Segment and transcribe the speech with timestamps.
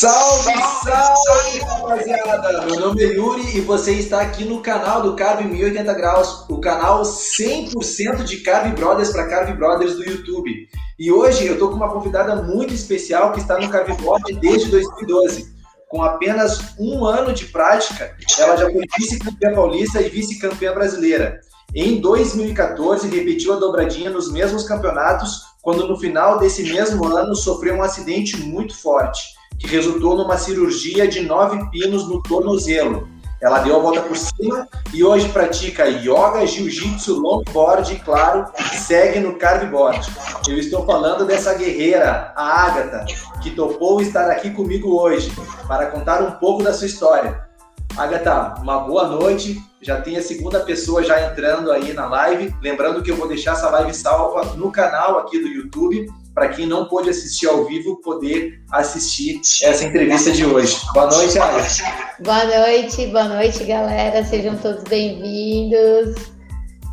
[0.00, 2.64] Salve, salve, rapaziada!
[2.64, 6.58] Meu nome é Yuri e você está aqui no canal do Carve 1080 Graus, o
[6.58, 10.66] canal 100% de Carve Brothers para Carve Brothers do YouTube.
[10.98, 14.70] E hoje eu estou com uma convidada muito especial que está no Carve Board desde
[14.70, 15.54] 2012.
[15.90, 21.40] Com apenas um ano de prática, ela já foi vice-campeã paulista e vice-campeã brasileira.
[21.74, 27.74] Em 2014, repetiu a dobradinha nos mesmos campeonatos, quando no final desse mesmo ano sofreu
[27.74, 33.06] um acidente muito forte que resultou numa cirurgia de nove pinos no tornozelo.
[33.40, 39.20] Ela deu a volta por cima e hoje pratica yoga, jiu-jitsu, longboard e, claro, segue
[39.20, 40.10] no carveboard.
[40.46, 43.06] Eu estou falando dessa guerreira, a Ágata,
[43.42, 45.32] que topou estar aqui comigo hoje
[45.66, 47.48] para contar um pouco da sua história.
[47.96, 49.60] Agatha, uma boa noite.
[49.82, 52.54] Já tem a segunda pessoa já entrando aí na live.
[52.60, 56.06] Lembrando que eu vou deixar essa live salva no canal aqui do YouTube
[56.40, 60.80] para quem não pôde assistir ao vivo poder assistir essa entrevista de hoje.
[60.94, 61.82] Boa noite, Alex.
[62.20, 64.24] Boa noite, boa noite, galera.
[64.24, 66.16] Sejam todos bem-vindos.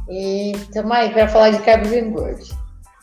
[0.09, 2.43] E estamos aí para falar de Carbo Board.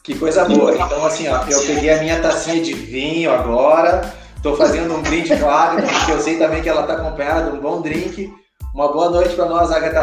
[0.02, 0.74] Que coisa boa.
[0.74, 4.12] Então, assim, ó, eu peguei a minha tacinha de vinho agora.
[4.36, 7.60] Estou fazendo um brinde claro, porque eu sei também que ela está acompanhada de um
[7.62, 8.30] bom drink.
[8.74, 10.02] Uma boa noite para nós, Agatha.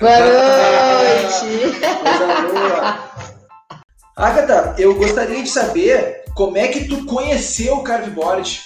[0.00, 1.80] Boa noite.
[2.02, 3.25] coisa boa.
[4.16, 8.62] Agatha, eu gostaria de saber como é que tu conheceu o carveboard.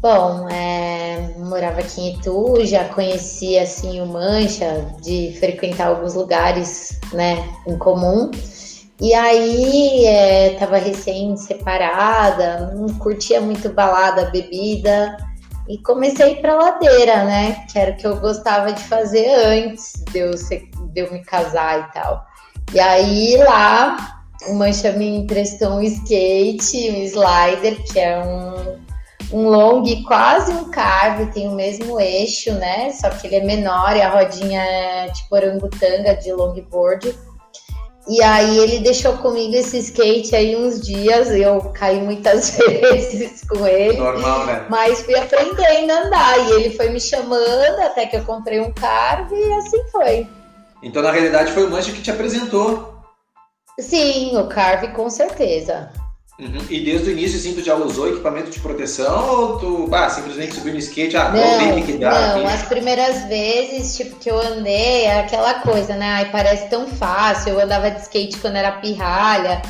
[0.00, 6.98] Bom, é, morava aqui em Itu, já conhecia assim o Mancha, de frequentar alguns lugares,
[7.12, 8.30] né, em comum.
[8.98, 15.14] E aí, é, tava recém separada, não curtia muito balada, bebida,
[15.68, 19.28] e comecei a ir pra ladeira, né, que era o que eu gostava de fazer
[19.28, 22.24] antes de eu, ser, de eu me casar e tal.
[22.72, 24.14] E aí lá
[24.48, 28.78] o Mancha me emprestou um skate, um slider, que é um,
[29.32, 32.90] um long, quase um carve, tem o mesmo eixo, né?
[32.90, 37.14] Só que ele é menor e a rodinha é tipo orangutanga de longboard.
[38.06, 43.66] E aí ele deixou comigo esse skate aí uns dias, eu caí muitas vezes com
[43.66, 43.96] ele.
[43.96, 44.66] Normal, né?
[44.68, 48.70] Mas fui aprendendo a andar e ele foi me chamando até que eu comprei um
[48.72, 50.28] carve e assim foi.
[50.84, 52.94] Então, na realidade, foi o Mancha que te apresentou.
[53.80, 55.90] Sim, o Carve com certeza.
[56.38, 56.58] Uhum.
[56.68, 60.54] E desde o início, assim, tu já usou equipamento de proteção ou tu ah, simplesmente
[60.54, 62.10] subiu no skate, ah, não, que dá?
[62.10, 62.54] Não, aqui.
[62.54, 66.06] as primeiras vezes, tipo, que eu andei, é aquela coisa, né?
[66.06, 67.52] Ai, parece tão fácil.
[67.52, 69.62] Eu andava de skate quando era pirralha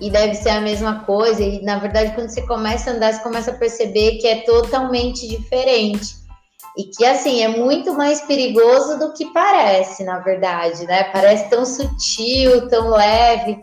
[0.00, 1.42] e deve ser a mesma coisa.
[1.42, 5.26] E na verdade, quando você começa a andar, você começa a perceber que é totalmente
[5.26, 6.21] diferente
[6.76, 11.04] e que assim é muito mais perigoso do que parece, na verdade, né?
[11.04, 13.60] Parece tão sutil, tão leve,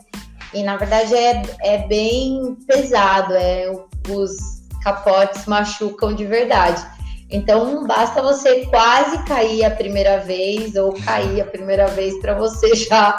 [0.53, 3.71] e na verdade é, é bem pesado, é,
[4.09, 4.37] os
[4.83, 6.85] capotes machucam de verdade.
[7.31, 12.73] Então basta você quase cair a primeira vez ou cair a primeira vez para você
[12.75, 13.15] já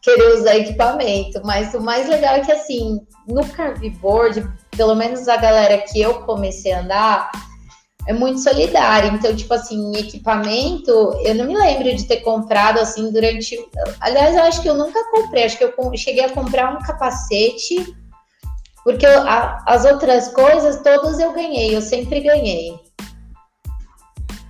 [0.00, 1.40] querer usar equipamento.
[1.44, 6.14] Mas o mais legal é que assim, no carveboard, pelo menos a galera que eu
[6.22, 7.30] comecei a andar,
[8.06, 9.08] é muito solidária.
[9.08, 10.90] Então, tipo assim, equipamento,
[11.24, 13.58] eu não me lembro de ter comprado assim durante.
[14.00, 15.44] Aliás, eu acho que eu nunca comprei.
[15.44, 17.94] Acho que eu cheguei a comprar um capacete,
[18.84, 22.74] porque eu, a, as outras coisas todas eu ganhei, eu sempre ganhei.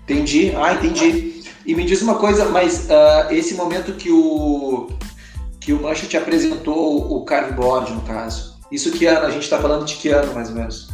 [0.04, 0.52] Entendi.
[0.56, 1.42] Ah, entendi.
[1.64, 4.88] E me diz uma coisa, mas uh, esse momento que o
[5.60, 9.26] que o Mancha te apresentou o cardboard, no caso, isso que ano?
[9.26, 10.88] A gente está falando de que ano, mais ou menos?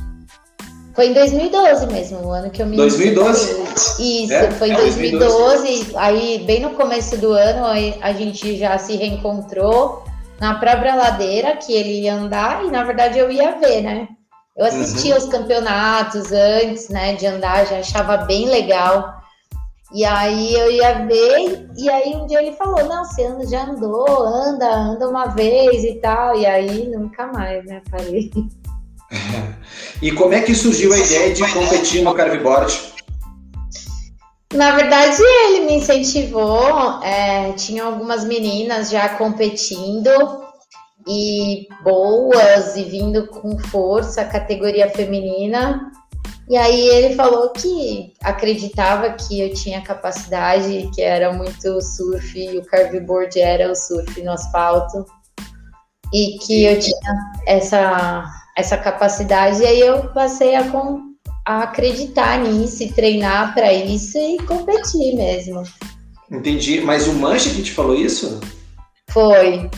[0.98, 4.24] Foi em 2012 mesmo, o ano que eu me 2012?
[4.24, 5.96] Isso, é, foi em é 2012, 2012.
[5.96, 7.66] Aí, bem no começo do ano,
[8.00, 10.02] a gente já se reencontrou
[10.40, 14.08] na própria ladeira que ele ia andar e, na verdade, eu ia ver, né?
[14.56, 15.18] Eu assistia uhum.
[15.18, 19.22] os campeonatos antes, né, de andar, já achava bem legal.
[19.94, 23.66] E aí eu ia ver, e aí um dia ele falou, não, você anda, já
[23.66, 26.36] andou, anda, anda uma vez e tal.
[26.36, 27.82] E aí nunca mais, né?
[27.88, 28.32] Parei.
[30.00, 32.72] E como é que surgiu a ideia de competir no carveboard?
[34.54, 37.02] Na verdade, ele me incentivou.
[37.02, 40.10] É, tinha algumas meninas já competindo
[41.06, 45.90] e boas e vindo com força, categoria feminina.
[46.48, 52.56] E aí ele falou que acreditava que eu tinha capacidade, que era muito surf e
[52.56, 55.04] o carveboard era o surf no asfalto
[56.12, 58.24] e que eu tinha essa
[58.58, 61.00] essa capacidade, e aí eu passei a, com,
[61.46, 65.62] a acreditar nisso e treinar para isso e competir mesmo.
[66.28, 66.80] Entendi.
[66.80, 68.40] Mas o Mancha que te falou isso?
[69.10, 69.70] Foi.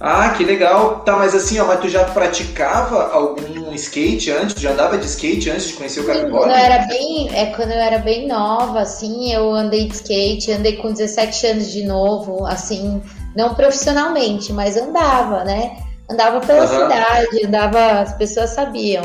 [0.00, 1.00] Ah, que legal.
[1.00, 4.54] Tá, mas assim, ó, mas tu já praticava algum skate antes?
[4.54, 6.04] Tu já andava de skate antes de conhecer o?
[6.04, 10.50] Quando eu era bem, é quando eu era bem nova, assim, eu andei de skate,
[10.50, 13.00] andei com 17 anos de novo, assim,
[13.36, 15.76] não profissionalmente, mas andava, né?
[16.10, 16.66] Andava pela uhum.
[16.66, 19.02] cidade, andava, as pessoas sabiam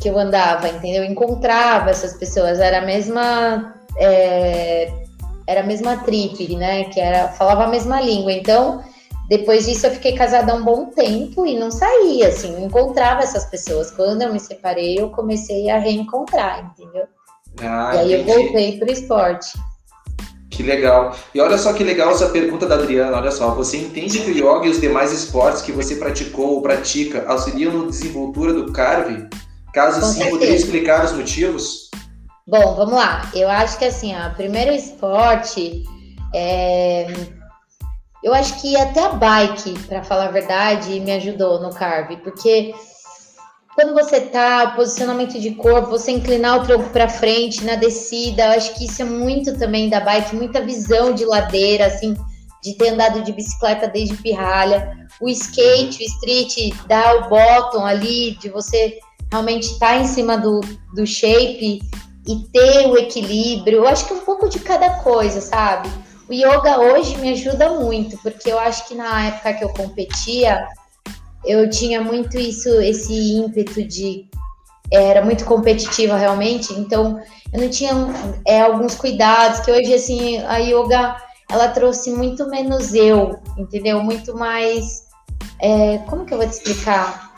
[0.00, 1.04] que eu andava, entendeu?
[1.04, 4.90] Eu encontrava essas pessoas, era a mesma é,
[5.46, 6.84] era a mesma trip, né?
[6.84, 8.32] Que era falava a mesma língua.
[8.32, 8.82] Então,
[9.28, 13.22] depois disso, eu fiquei casada há um bom tempo e não saía, assim, não encontrava
[13.22, 13.90] essas pessoas.
[13.90, 17.06] Quando eu me separei, eu comecei a reencontrar, entendeu?
[17.60, 18.30] Ah, e aí entendi.
[18.30, 19.58] eu voltei para o esporte.
[20.50, 21.16] Que legal.
[21.34, 23.16] E olha só que legal essa pergunta da Adriana.
[23.16, 26.62] Olha só, você entende que o yoga e os demais esportes que você praticou ou
[26.62, 29.28] pratica auxiliam na desenvoltura do carve?
[29.72, 30.30] Caso Com sim, certeza.
[30.30, 31.90] poderia explicar os motivos?
[32.46, 33.30] Bom, vamos lá.
[33.32, 35.84] Eu acho que assim, o primeiro esporte
[36.34, 37.06] é
[38.22, 42.74] eu acho que até a bike, para falar a verdade, me ajudou no carve, porque
[43.74, 48.46] quando você tá, o posicionamento de corpo, você inclinar o tronco para frente na descida,
[48.46, 52.16] eu acho que isso é muito também da bike, muita visão de ladeira, assim,
[52.62, 55.08] de ter andado de bicicleta desde pirralha.
[55.20, 58.98] O skate, o street, dá o bottom ali, de você
[59.30, 60.60] realmente estar tá em cima do,
[60.94, 61.80] do shape
[62.26, 63.78] e ter o equilíbrio.
[63.78, 65.88] Eu acho que um pouco de cada coisa, sabe?
[66.28, 70.66] O yoga hoje me ajuda muito, porque eu acho que na época que eu competia,
[71.44, 74.28] eu tinha muito isso, esse ímpeto de
[74.92, 77.20] era muito competitiva realmente, então
[77.52, 77.92] eu não tinha
[78.44, 81.16] é, alguns cuidados que hoje assim a yoga
[81.48, 84.02] ela trouxe muito menos eu, entendeu?
[84.02, 85.04] Muito mais
[85.60, 87.30] é, como que eu vou te explicar?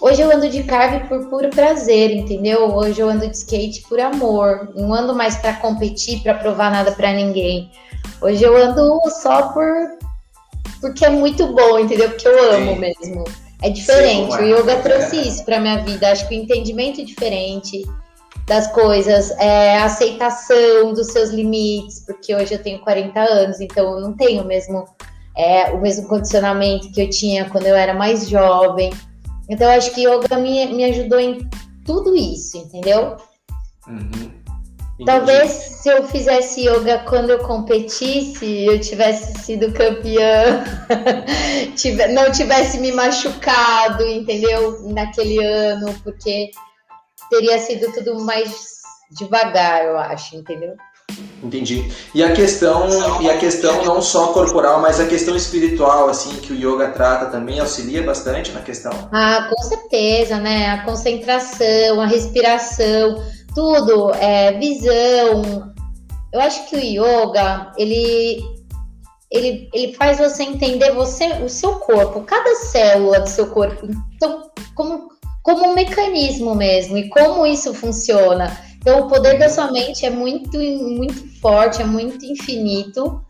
[0.00, 2.74] Hoje eu ando de carve por puro prazer, entendeu?
[2.74, 6.92] Hoje eu ando de skate por amor, não ando mais para competir, para provar nada
[6.92, 7.70] para ninguém.
[8.22, 9.66] Hoje eu ando só por
[10.80, 12.08] porque é muito bom, entendeu?
[12.08, 12.78] Porque eu amo Sim.
[12.78, 13.24] mesmo.
[13.62, 14.32] É diferente.
[14.32, 16.10] Sim, o yoga trouxe isso para minha vida.
[16.10, 17.82] Acho que o entendimento é diferente
[18.46, 23.94] das coisas, é a aceitação dos seus limites, porque hoje eu tenho 40 anos, então
[23.94, 24.86] eu não tenho o mesmo
[25.36, 28.92] é, o mesmo condicionamento que eu tinha quando eu era mais jovem.
[29.48, 31.48] Então acho que yoga me, me ajudou em
[31.84, 33.16] tudo isso, entendeu?
[33.86, 34.39] Uhum.
[35.04, 40.64] Talvez se eu fizesse yoga quando eu competisse, eu tivesse sido campeã,
[42.12, 44.80] não tivesse me machucado, entendeu?
[44.92, 46.50] Naquele ano, porque
[47.30, 48.80] teria sido tudo mais
[49.10, 50.74] devagar, eu acho, entendeu?
[51.42, 51.90] Entendi.
[52.14, 56.52] E a questão, e a questão não só corporal, mas a questão espiritual, assim, que
[56.52, 58.92] o yoga trata também auxilia bastante na questão.
[59.10, 60.68] Ah, com certeza, né?
[60.68, 63.22] A concentração, a respiração
[63.54, 65.72] tudo, é, visão.
[66.32, 68.42] Eu acho que o yoga, ele,
[69.30, 74.50] ele, ele faz você entender você, o seu corpo, cada célula do seu corpo, então,
[74.74, 75.08] como,
[75.42, 78.56] como um mecanismo mesmo, e como isso funciona.
[78.78, 83.22] Então, o poder da sua mente é muito, muito forte, é muito infinito,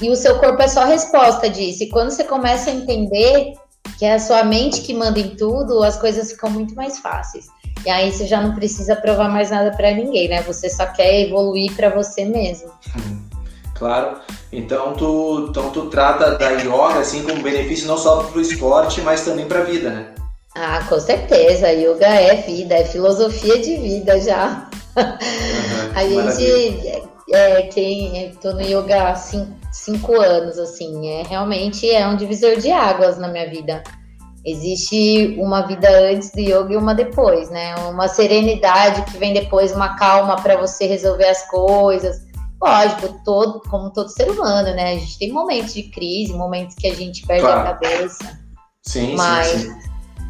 [0.00, 1.84] e o seu corpo é só resposta disso.
[1.84, 3.54] E quando você começa a entender
[3.98, 7.46] que é a sua mente que manda em tudo, as coisas ficam muito mais fáceis.
[7.84, 10.42] E aí você já não precisa provar mais nada para ninguém, né?
[10.42, 12.70] Você só quer evoluir para você mesmo.
[13.74, 14.18] Claro.
[14.52, 19.00] Então tu, então tu trata da yoga assim como benefício não só para o esporte,
[19.02, 20.14] mas também para a vida, né?
[20.54, 21.72] Ah, com certeza.
[21.72, 24.68] Yoga é vida, é filosofia de vida já.
[24.96, 31.24] Uhum, a gente, é, é, quem tô no yoga há cinco, cinco anos, assim, é
[31.24, 33.82] realmente é um divisor de águas na minha vida.
[34.46, 37.74] Existe uma vida antes do yoga e uma depois, né?
[37.88, 42.22] Uma serenidade que vem depois, uma calma para você resolver as coisas.
[42.62, 44.92] Lógico, todo, como todo ser humano, né?
[44.92, 47.60] A gente tem momentos de crise, momentos que a gente perde claro.
[47.60, 48.38] a cabeça.
[48.82, 49.78] Sim, mas, sim, sim.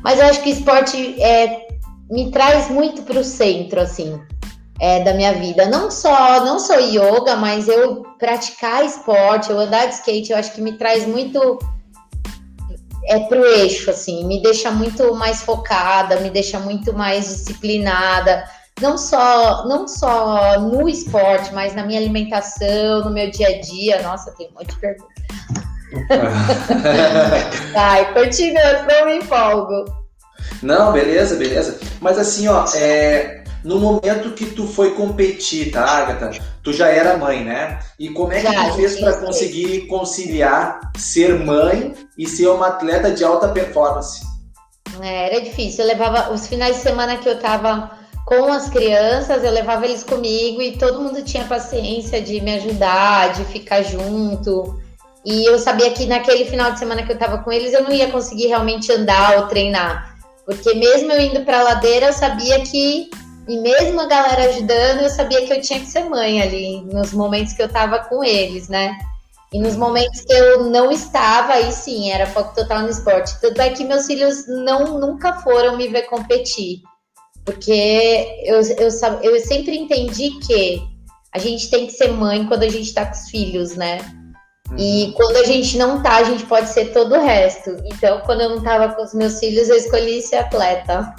[0.02, 1.66] Mas eu acho que o esporte é,
[2.08, 4.20] me traz muito para o centro, assim,
[4.78, 5.66] é, da minha vida.
[5.66, 10.52] Não só, não só yoga, mas eu praticar esporte, eu andar de skate, eu acho
[10.52, 11.58] que me traz muito
[13.06, 18.44] é pro eixo, assim, me deixa muito mais focada, me deixa muito mais disciplinada,
[18.80, 24.02] não só, não só no esporte, mas na minha alimentação, no meu dia a dia.
[24.02, 25.14] Nossa, tem um monte de perguntas.
[27.72, 29.84] Vai, continua, não me empolgo.
[30.60, 31.78] Não, beleza, beleza.
[32.00, 36.38] Mas assim, ó, é, no momento que tu foi competir, tá, Agatha?
[36.62, 37.78] Tu já era mãe, né?
[37.98, 42.68] E como é que já, tu fez para conseguir conciliar ser mãe e ser uma
[42.68, 44.22] atleta de alta performance?
[45.00, 45.84] É, era difícil.
[45.84, 47.90] Eu levava os finais de semana que eu tava
[48.26, 53.32] com as crianças, eu levava eles comigo e todo mundo tinha paciência de me ajudar,
[53.32, 54.78] de ficar junto.
[55.24, 57.92] E eu sabia que naquele final de semana que eu tava com eles, eu não
[57.92, 60.14] ia conseguir realmente andar ou treinar.
[60.44, 63.08] Porque mesmo eu indo pra ladeira, eu sabia que.
[63.46, 67.12] E mesmo a galera ajudando, eu sabia que eu tinha que ser mãe ali, nos
[67.12, 68.98] momentos que eu tava com eles, né?
[69.52, 73.40] E nos momentos que eu não estava, aí sim, era foco total no esporte.
[73.40, 76.80] Tanto é que meus filhos não nunca foram me ver competir.
[77.44, 78.88] Porque eu, eu,
[79.22, 80.82] eu sempre entendi que
[81.32, 83.98] a gente tem que ser mãe quando a gente tá com os filhos, né?
[84.78, 85.12] E uhum.
[85.12, 87.76] quando a gente não tá, a gente pode ser todo o resto.
[87.84, 91.14] Então, quando eu não tava com os meus filhos, eu escolhi ser atleta.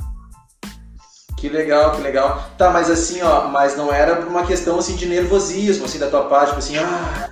[1.46, 2.44] Que legal, que legal.
[2.58, 6.10] Tá, mas assim, ó, mas não era por uma questão assim de nervosismo, assim, da
[6.10, 7.30] tua parte, tipo assim, ah,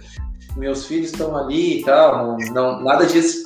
[0.55, 2.37] meus filhos estão ali e tal.
[2.37, 3.41] Não, não, nada disso.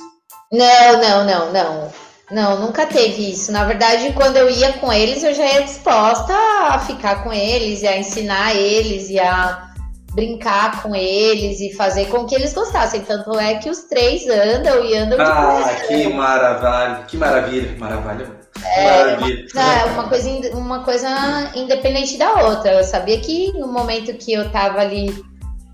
[0.52, 1.92] Não, não, não, não.
[2.30, 3.50] Não, nunca teve isso.
[3.50, 7.80] Na verdade, quando eu ia com eles, eu já ia disposta a ficar com eles
[7.80, 9.70] e a ensinar eles e a
[10.12, 13.00] brincar com eles e fazer com que eles gostassem.
[13.00, 18.37] Tanto é que os três andam e andam Ah, que maravilha, que maravilha, que maravilha.
[18.64, 19.16] É,
[19.54, 22.72] uma, uma, coisa, uma coisa independente da outra.
[22.72, 25.14] Eu sabia que no momento que eu tava ali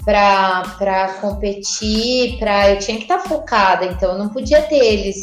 [0.04, 5.20] para competir, pra, eu tinha que estar tá focada, então eu não podia ter eles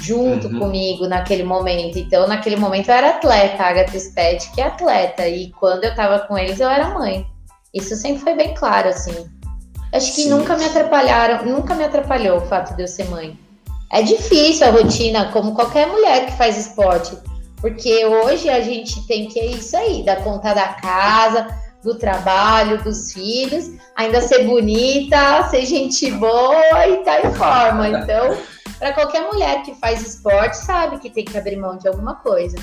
[0.00, 0.58] junto uhum.
[0.58, 1.98] comigo naquele momento.
[1.98, 5.94] Então, naquele momento eu era atleta, a Agatha Sped, que é atleta, e quando eu
[5.94, 7.26] tava com eles eu era mãe.
[7.72, 9.28] Isso sempre foi bem claro, assim.
[9.92, 10.30] Acho que Sim.
[10.30, 13.38] nunca me atrapalharam, nunca me atrapalhou o fato de eu ser mãe.
[13.90, 17.16] É difícil a rotina, como qualquer mulher que faz esporte,
[17.60, 21.46] porque hoje a gente tem que é isso aí, dar conta da casa,
[21.82, 27.88] do trabalho, dos filhos, ainda ser bonita, ser gente boa e estar tá em forma.
[27.88, 28.36] Então,
[28.78, 32.56] para qualquer mulher que faz esporte, sabe que tem que abrir mão de alguma coisa.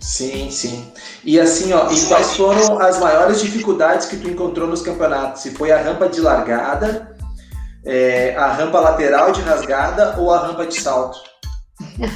[0.00, 0.90] Sim, sim.
[1.22, 5.42] E assim, ó, e quais foram as maiores dificuldades que tu encontrou nos campeonatos?
[5.42, 7.16] Se foi a rampa de largada,
[7.84, 11.18] é, a rampa lateral de rasgada ou a rampa de salto?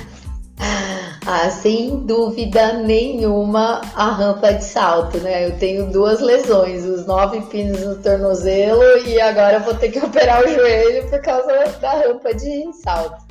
[1.26, 5.46] ah, sem dúvida nenhuma, a rampa de salto, né?
[5.46, 9.98] Eu tenho duas lesões, os nove pinos no tornozelo e agora eu vou ter que
[9.98, 13.24] operar o joelho por causa da rampa de salto.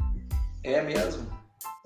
[0.64, 1.34] É mesmo?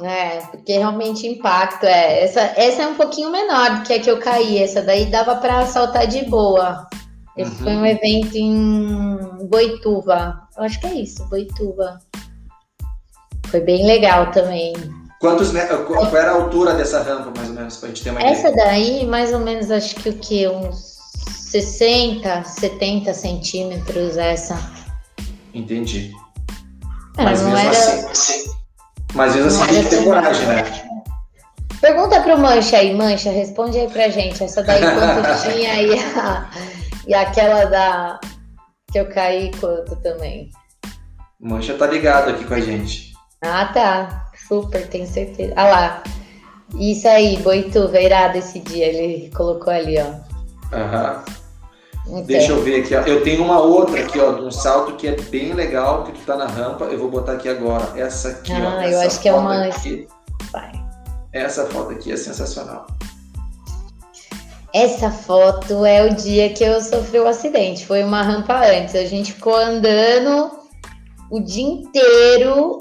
[0.02, 2.24] É, porque realmente impacto é.
[2.24, 4.62] Essa, essa é um pouquinho menor do que a que eu caí.
[4.62, 6.88] Essa daí dava para saltar de boa.
[7.38, 7.58] Esse uhum.
[7.58, 10.42] foi um evento em Boituva.
[10.58, 12.00] Eu acho que é isso, Boituva.
[13.48, 14.74] Foi bem legal também.
[15.20, 15.52] Quantos
[15.88, 18.66] Qual era a altura dessa rampa, mais ou menos, pra gente ter uma Essa ideia?
[18.66, 20.48] daí, mais ou menos, acho que o que?
[20.48, 20.98] Uns
[21.52, 24.60] 60, 70 centímetros essa.
[25.54, 26.12] Entendi.
[27.18, 27.70] É, Mas mesmo era...
[27.70, 28.52] assim.
[29.14, 30.64] Mas mesmo assim tem que ter coragem, né?
[31.82, 34.44] Pergunta pro Mancha aí, Mancha, responde aí pra gente.
[34.44, 36.50] Essa daí quanto tinha e, a,
[37.08, 38.20] e aquela da
[38.92, 40.50] que eu caí quanto também.
[41.40, 43.14] Mancha tá ligado aqui com a gente.
[43.42, 44.32] Ah, tá.
[44.48, 45.54] Super, tenho certeza.
[45.56, 46.04] Ah lá.
[46.76, 48.88] Isso aí, Boituva, irado esse dia.
[48.88, 50.76] Ele colocou ali, ó.
[50.76, 51.24] Aham.
[52.08, 52.24] Então.
[52.24, 53.02] Deixa eu ver aqui, ó.
[53.02, 56.22] Eu tenho uma outra aqui, ó, de um salto que é bem legal, que tu
[56.26, 56.86] tá na rampa.
[56.86, 58.00] Eu vou botar aqui agora.
[58.00, 58.82] Essa aqui, ah, ó.
[58.84, 59.66] eu acho que é uma.
[59.66, 60.08] Aqui.
[60.52, 60.72] Vai.
[61.34, 62.88] Essa foto aqui é sensacional.
[64.78, 67.84] Essa foto é o dia que eu sofri o um acidente.
[67.84, 68.94] Foi uma rampa antes.
[68.94, 70.52] A gente ficou andando
[71.32, 72.78] o dia inteiro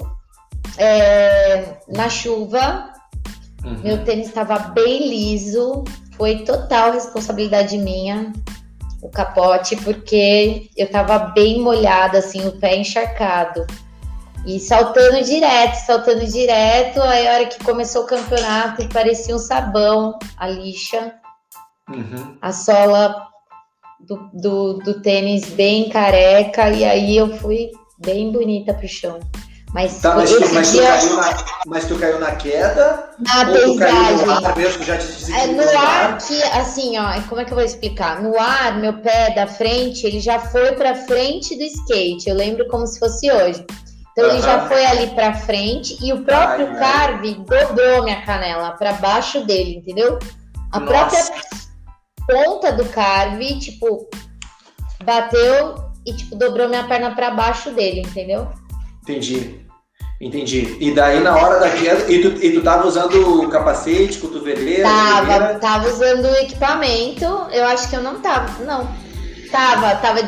[0.77, 2.93] é, na chuva.
[3.65, 3.79] Uhum.
[3.83, 5.85] Meu tênis estava bem liso.
[6.15, 8.31] Foi total responsabilidade minha
[9.01, 13.65] o capote porque eu tava bem molhada, assim, o pé encharcado.
[14.45, 17.01] E saltando direto, saltando direto.
[17.01, 21.15] Aí a hora que começou o campeonato, parecia um sabão, a lixa.
[21.89, 22.37] Uhum.
[22.41, 23.27] A sola
[23.99, 26.69] do, do, do tênis bem careca.
[26.69, 29.19] E aí eu fui bem bonita pro chão.
[29.73, 30.81] Mas, tá, mas, tu, mas, dia...
[30.81, 33.09] tu caiu na, mas tu caiu na queda?
[33.19, 34.25] Na paisagem.
[34.25, 37.55] no ar mesmo, já te é, no ar que, assim, ó, como é que eu
[37.55, 38.21] vou explicar?
[38.21, 42.29] No ar, meu pé da frente, ele já foi pra frente do skate.
[42.29, 43.65] Eu lembro como se fosse hoje.
[44.13, 48.71] Então ele já foi ali pra frente e o próprio ai, carve dobrou minha canela
[48.71, 50.17] para baixo dele, entendeu?
[50.71, 50.91] A Nossa.
[50.91, 51.56] própria
[52.27, 54.07] ponta do carve, tipo,
[55.03, 58.47] bateu e tipo dobrou minha perna para baixo dele, entendeu?
[59.01, 59.65] Entendi.
[60.19, 60.75] Entendi.
[60.79, 64.83] E daí na hora da queda, e tu, e tu tava usando capacete, cotoveleira?
[64.83, 67.25] Tava, tava usando equipamento.
[67.51, 68.87] Eu acho que eu não tava, não.
[69.51, 70.19] Tava, tava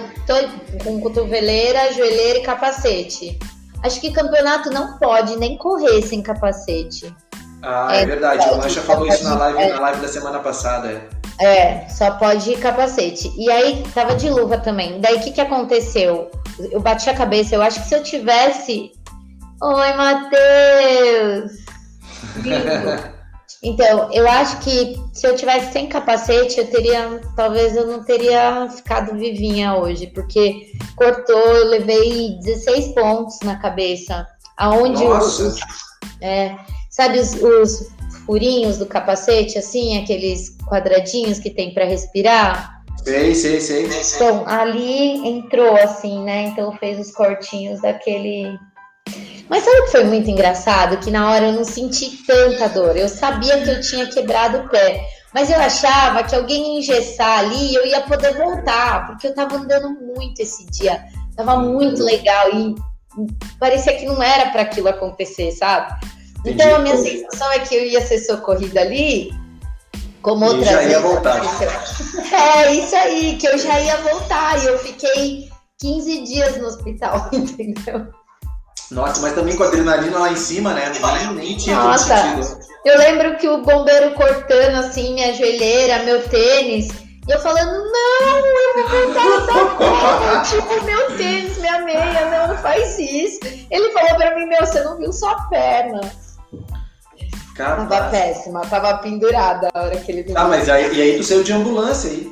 [0.84, 3.39] com cotoveleira, joelheira e capacete.
[3.84, 7.13] Acho que campeonato não pode nem correr sem capacete.
[7.62, 8.48] Ah, é, é verdade.
[8.50, 9.74] O Mancha falou isso na live, é.
[9.74, 11.10] na live da semana passada.
[11.39, 11.88] É.
[11.89, 13.31] só pode capacete.
[13.38, 15.00] E aí tava de luva também.
[15.00, 16.29] Daí o que, que aconteceu?
[16.72, 17.55] eu bati a cabeça.
[17.55, 18.91] Eu acho que se eu tivesse.
[19.62, 21.51] Oi, Matheus!
[23.62, 27.19] Então, eu acho que se eu tivesse sem capacete, eu teria.
[27.36, 34.25] Talvez eu não teria ficado vivinha hoje, porque cortou, eu levei 16 pontos na cabeça.
[34.55, 35.43] Aonde Nossa.
[35.43, 35.60] os.
[36.22, 36.55] É,
[36.89, 37.89] sabe os, os
[38.30, 42.84] furinhos do capacete, assim, aqueles quadradinhos que tem para respirar?
[43.04, 43.90] Sei, sei, sei.
[44.16, 46.44] Então, ali entrou assim, né?
[46.44, 48.56] Então fez os cortinhos daquele.
[49.50, 50.98] Mas sabe o que foi muito engraçado?
[50.98, 52.96] Que na hora eu não senti tanta dor.
[52.96, 55.02] Eu sabia que eu tinha quebrado o pé.
[55.34, 59.34] Mas eu achava que alguém ia engessar ali e eu ia poder voltar, porque eu
[59.34, 61.04] tava andando muito esse dia.
[61.36, 62.76] Tava muito legal e
[63.60, 66.00] parecia que não era para aquilo acontecer, sabe?
[66.46, 69.31] Então a minha sensação é que eu ia ser socorrida ali,
[70.22, 71.41] como outras já ia vezes voltar.
[72.31, 77.29] É isso aí, que eu já ia voltar e eu fiquei 15 dias no hospital,
[77.34, 78.08] entendeu?
[78.91, 80.91] Nossa, mas também com a adrenalina lá em cima, né?
[80.91, 82.15] Nem, nem tinha Nossa.
[82.86, 86.88] Eu lembro que o bombeiro cortando assim minha joelheira, meu tênis,
[87.27, 92.58] e eu falando, não, eu vou da cama, tipo, meu tênis, minha meia, não, não
[92.58, 93.39] faz isso.
[93.69, 96.01] Ele falou pra mim, meu, você não viu sua perna.
[97.66, 101.24] Tava péssima, tava pendurada a hora que ele me Tá, mas aí, e aí tu
[101.24, 102.32] saiu de ambulância aí.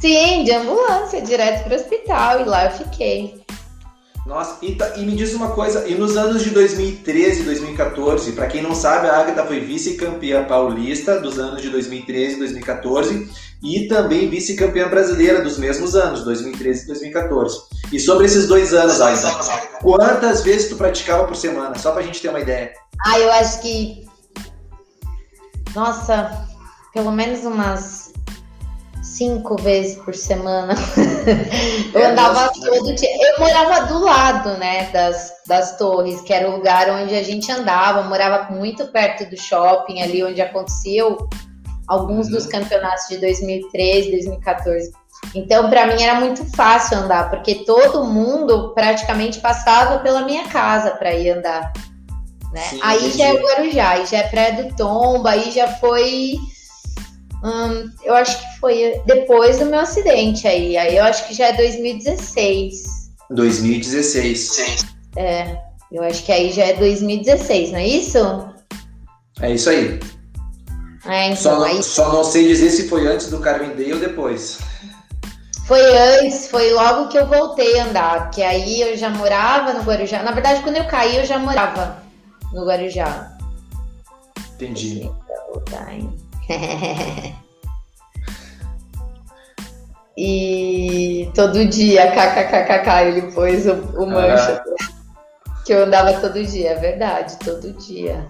[0.00, 3.40] Sim, de ambulância, direto pro hospital, e lá eu fiquei.
[4.26, 8.32] Nossa, e, tá- e me diz uma coisa, e nos anos de 2013 e 2014,
[8.32, 13.28] pra quem não sabe, a Agatha foi vice-campeã paulista dos anos de 2013 e 2014
[13.64, 17.58] e também vice-campeã brasileira dos mesmos anos, 2013 e 2014.
[17.92, 21.76] E sobre esses dois anos, Agatha, quantas vezes tu praticava por semana?
[21.76, 22.72] Só pra gente ter uma ideia.
[23.04, 24.04] Ah, eu acho que.
[25.74, 26.46] Nossa,
[26.92, 28.12] pelo menos umas
[29.02, 30.74] cinco vezes por semana.
[31.92, 33.08] eu É, andava todo dia.
[33.30, 37.50] Eu morava do lado, né, das, das torres, que era o lugar onde a gente
[37.50, 38.02] andava.
[38.02, 41.28] Morava muito perto do shopping, ali onde aconteceu
[41.88, 42.32] alguns Uhum.
[42.34, 44.92] dos campeonatos de 2013, 2014.
[45.34, 50.92] Então, para mim era muito fácil andar, porque todo mundo praticamente passava pela minha casa
[50.92, 51.72] para ir andar.
[52.52, 52.62] Né?
[52.68, 53.18] Sim, aí entendi.
[53.18, 56.34] já é o Guarujá, aí já é Praia do Tomba, aí já foi.
[57.42, 60.76] hum, eu acho que foi depois do meu acidente aí.
[60.76, 62.82] Aí eu acho que já é 2016.
[63.30, 64.86] 2016.
[65.90, 68.48] Eu acho que aí já é 2016, não é isso?
[69.40, 70.00] É isso aí.
[71.04, 73.92] É, então, Só, aí não, só não sei dizer se foi antes do Carmen Day
[73.92, 74.58] ou depois.
[75.66, 79.82] Foi antes, foi logo que eu voltei a andar, que aí eu já morava no
[79.82, 80.22] Guarujá.
[80.22, 82.01] Na verdade, quando eu caí, eu já morava
[82.52, 83.32] no Guarujá.
[84.54, 85.10] Entendi.
[85.90, 86.16] Hein?
[90.16, 94.62] e todo dia, kkkk, ele pôs o, o mancha.
[95.64, 98.26] Que eu andava todo dia, é verdade, todo dia.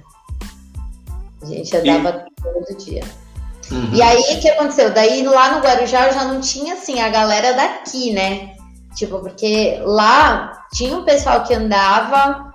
[1.43, 3.03] A gente andava todo dia.
[3.71, 3.91] Uhum.
[3.95, 4.93] E aí, o que aconteceu?
[4.93, 8.55] Daí, lá no Guarujá, eu já não tinha, assim, a galera daqui, né?
[8.95, 12.52] Tipo, porque lá tinha um pessoal que andava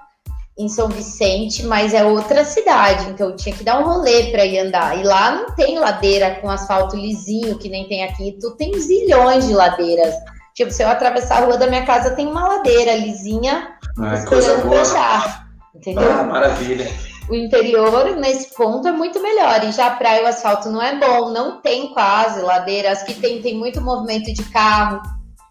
[0.57, 4.59] em São Vicente, mas é outra cidade, então tinha que dar um rolê pra ir
[4.59, 4.97] andar.
[4.97, 8.35] E lá não tem ladeira com asfalto lisinho, que nem tem aqui.
[8.41, 10.15] Tu tem zilhões de ladeiras.
[10.55, 14.73] Tipo, se eu atravessar a rua da minha casa, tem uma ladeira lisinha Ah, esperando
[14.73, 15.47] andar.
[15.75, 16.11] Entendeu?
[16.11, 16.89] Ah, maravilha.
[17.29, 19.63] o interior, nesse ponto, é muito melhor.
[19.63, 22.91] E já a praia, o asfalto não é bom, não tem quase ladeira.
[22.91, 24.99] As que tem, tem muito movimento de carro.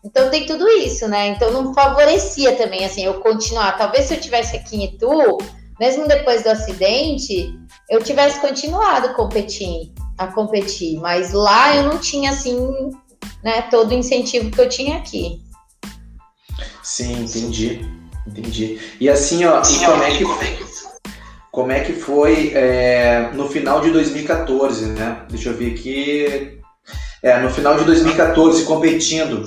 [0.07, 1.27] Então tem tudo isso, né?
[1.29, 3.77] Então não favorecia também, assim, eu continuar.
[3.77, 5.37] Talvez se eu tivesse aqui em Itu,
[5.81, 7.53] mesmo depois do acidente,
[7.90, 11.01] eu tivesse continuado competir, a competir.
[11.01, 12.57] Mas lá eu não tinha, assim,
[13.42, 15.40] né, todo o incentivo que eu tinha aqui.
[16.85, 17.85] Sim, entendi.
[18.25, 18.79] Entendi.
[19.01, 20.25] E assim, ó, e como é que,
[21.51, 25.25] como é que foi é, no final de 2014, né?
[25.29, 26.61] Deixa eu ver aqui.
[27.23, 29.45] É, no final de 2014, competindo,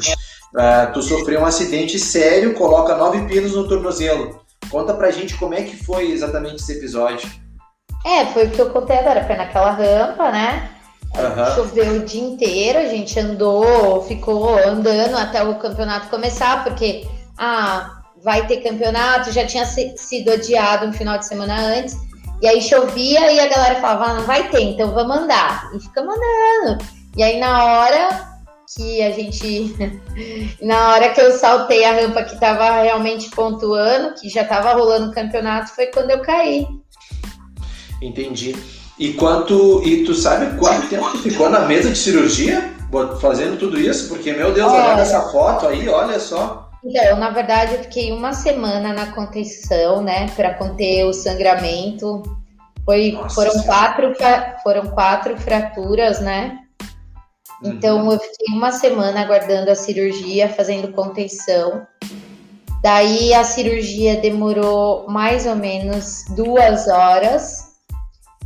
[0.58, 4.40] é, tu sofreu um acidente sério, coloca nove pinos no tornozelo.
[4.70, 7.30] Conta pra gente como é que foi exatamente esse episódio.
[8.06, 10.70] É, foi o que eu contei agora, foi naquela rampa, né?
[11.16, 11.56] Aham.
[11.56, 17.08] Choveu o dia inteiro, a gente andou, ficou andando até o campeonato começar, porque
[17.38, 21.96] ah, vai ter campeonato, já tinha sido adiado um final de semana antes,
[22.42, 25.70] e aí chovia e a galera falava, ah, não vai ter, então vamos andar.
[25.74, 26.86] E ficamos andando.
[27.18, 28.29] E aí na hora
[28.76, 29.76] que a gente.
[30.62, 35.10] na hora que eu saltei a rampa que tava realmente pontuando, que já tava rolando
[35.10, 36.68] o campeonato, foi quando eu caí.
[38.02, 38.56] Entendi.
[38.98, 39.82] E quanto.
[39.84, 42.74] E tu sabe quanto tempo tu ficou na mesa de cirurgia?
[43.22, 44.10] Fazendo tudo isso?
[44.10, 44.94] Porque, meu Deus, Olha.
[44.94, 46.70] olha essa foto aí, olha só.
[46.84, 52.24] Então, na verdade, eu fiquei uma semana na contenção, né, para conter o sangramento.
[52.86, 54.14] Foi, foram quatro,
[54.64, 56.58] foram quatro fraturas, né?
[57.64, 58.14] Então, uhum.
[58.14, 61.86] eu fiquei uma semana aguardando a cirurgia, fazendo contenção.
[62.82, 67.70] Daí, a cirurgia demorou mais ou menos duas horas.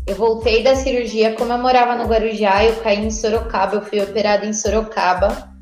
[0.08, 4.02] Eu voltei da cirurgia, como eu morava no Guarujá, eu caí em Sorocaba, eu fui
[4.02, 5.54] operada em Sorocaba.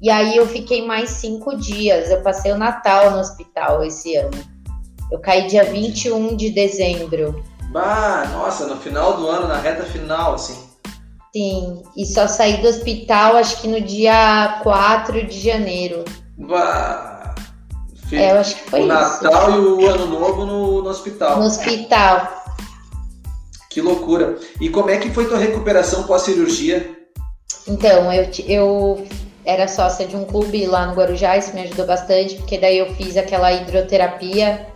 [0.00, 2.10] E aí eu fiquei mais cinco dias.
[2.10, 4.38] Eu passei o Natal no hospital esse ano.
[5.10, 7.44] Eu caí dia 21 de dezembro.
[7.72, 10.73] Bah, nossa, no final do ano, na reta final, assim.
[11.36, 16.04] Sim, e só saí do hospital acho que no dia 4 de janeiro.
[16.38, 17.34] Bah,
[18.12, 18.92] é, eu acho que foi o isso.
[18.92, 21.40] O Natal e o Ano Novo no, no hospital.
[21.40, 22.44] No hospital.
[23.68, 24.38] Que loucura.
[24.60, 26.96] E como é que foi tua recuperação pós-cirurgia?
[27.66, 29.06] Então, eu, eu
[29.44, 32.94] era sócia de um clube lá no Guarujá, isso me ajudou bastante, porque daí eu
[32.94, 34.68] fiz aquela hidroterapia,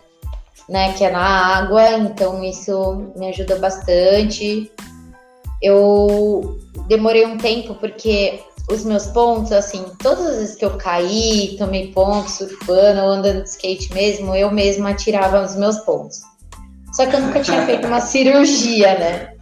[0.69, 4.71] né, que é na água, então isso me ajudou bastante.
[5.63, 8.41] Eu demorei um tempo porque
[8.71, 13.43] os meus pontos, assim, todas as vezes que eu caí, tomei pontos, surfando ou andando
[13.43, 16.21] de skate mesmo, eu mesma tirava os meus pontos.
[16.93, 19.33] Só que eu nunca tinha feito uma cirurgia, né?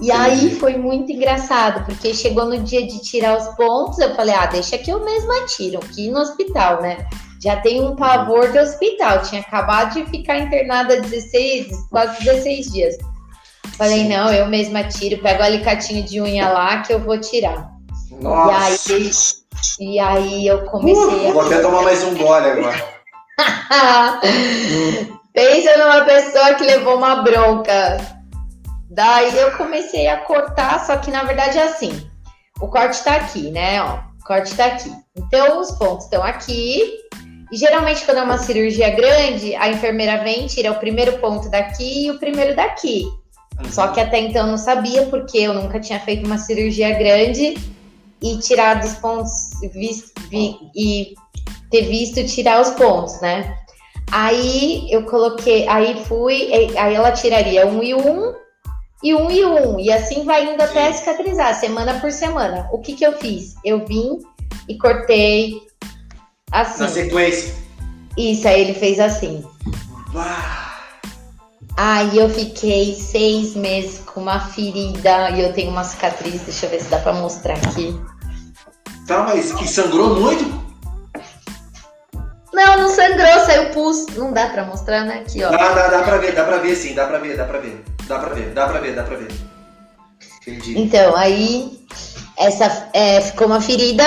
[0.00, 4.34] E aí foi muito engraçado, porque chegou no dia de tirar os pontos, eu falei,
[4.34, 7.06] ah, deixa que eu mesma tiro, aqui no hospital, né?
[7.40, 12.96] Já tenho um pavor de hospital, tinha acabado de ficar internada 16, quase 16 dias.
[13.76, 14.08] Falei, Sim.
[14.08, 17.70] não, eu mesma tiro, pego o alicatinho de unha lá que eu vou tirar.
[18.20, 18.92] Nossa.
[18.92, 19.10] E aí,
[19.80, 21.32] e aí eu comecei uh, a...
[21.32, 22.94] Vou até tomar mais um gole agora.
[25.32, 27.98] Pensa numa pessoa que levou uma bronca.
[28.88, 32.08] Daí eu comecei a cortar, só que na verdade é assim.
[32.60, 33.82] O corte tá aqui, né?
[33.82, 34.92] Ó, o corte tá aqui.
[35.16, 37.00] Então os pontos estão aqui.
[37.50, 42.06] E geralmente quando é uma cirurgia grande, a enfermeira vem, tira o primeiro ponto daqui
[42.06, 43.04] e o primeiro daqui.
[43.58, 43.70] Uhum.
[43.70, 47.54] Só que até então eu não sabia, porque eu nunca tinha feito uma cirurgia grande
[48.22, 51.14] e tirar os pontos visto, vi, e
[51.70, 53.56] ter visto tirar os pontos, né?
[54.10, 58.34] Aí eu coloquei, aí fui, aí ela tiraria um e um
[59.02, 62.68] e um e um, e assim vai indo até cicatrizar, semana por semana.
[62.72, 63.54] O que que eu fiz?
[63.64, 64.20] Eu vim
[64.68, 65.60] e cortei
[66.50, 66.82] assim.
[66.82, 67.54] Na sequência.
[68.16, 69.44] Isso, aí ele fez assim.
[71.76, 76.70] Aí eu fiquei seis meses com uma ferida e eu tenho uma cicatriz, deixa eu
[76.70, 78.00] ver se dá pra mostrar aqui.
[79.06, 80.64] Tá, mas que sangrou muito?
[82.52, 84.06] Não, não sangrou, saiu pus.
[84.14, 85.24] Não dá pra mostrar, né?
[85.26, 85.50] Aqui, ó.
[85.50, 87.84] Dá, dá, dá pra ver, dá pra ver sim, dá pra ver, dá pra ver.
[88.06, 89.28] Dá pra ver, dá pra ver, dá pra ver.
[90.46, 90.78] Entendi.
[90.78, 91.84] Então, aí
[92.38, 94.04] essa é, ficou uma ferida,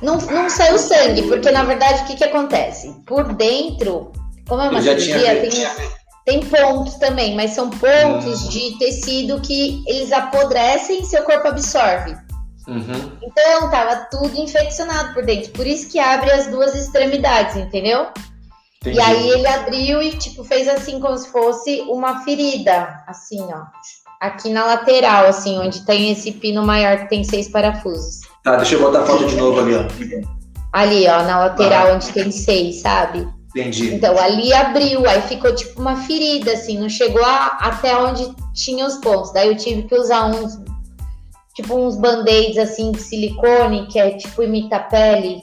[0.00, 2.94] não, não saiu sangue, porque na verdade o que, que acontece?
[3.06, 4.12] Por dentro,
[4.48, 5.66] como é uma cirurgia, tem,
[6.24, 8.48] tem pontos também, mas são pontos hum.
[8.48, 12.16] de tecido que eles apodrecem e seu corpo absorve.
[12.68, 13.18] Uhum.
[13.20, 18.06] Então tava tudo infeccionado por dentro, por isso que abre as duas extremidades, entendeu?
[18.80, 18.98] Entendi.
[18.98, 23.64] E aí ele abriu e, tipo, fez assim como se fosse uma ferida, assim, ó.
[24.20, 28.20] Aqui na lateral, assim, onde tem esse pino maior que tem seis parafusos.
[28.44, 29.86] Tá, deixa eu botar a foto de novo ali, ó.
[30.72, 31.94] Ali, ó, na lateral ah.
[31.94, 33.28] onde tem seis, sabe?
[33.54, 33.94] Entendi.
[33.94, 38.86] Então ali abriu, aí ficou tipo uma ferida, assim, não chegou a, até onde tinha
[38.86, 39.32] os pontos.
[39.32, 40.58] Daí eu tive que usar uns,
[41.54, 45.42] tipo uns band-aids, assim, de silicone, que é tipo imita pele.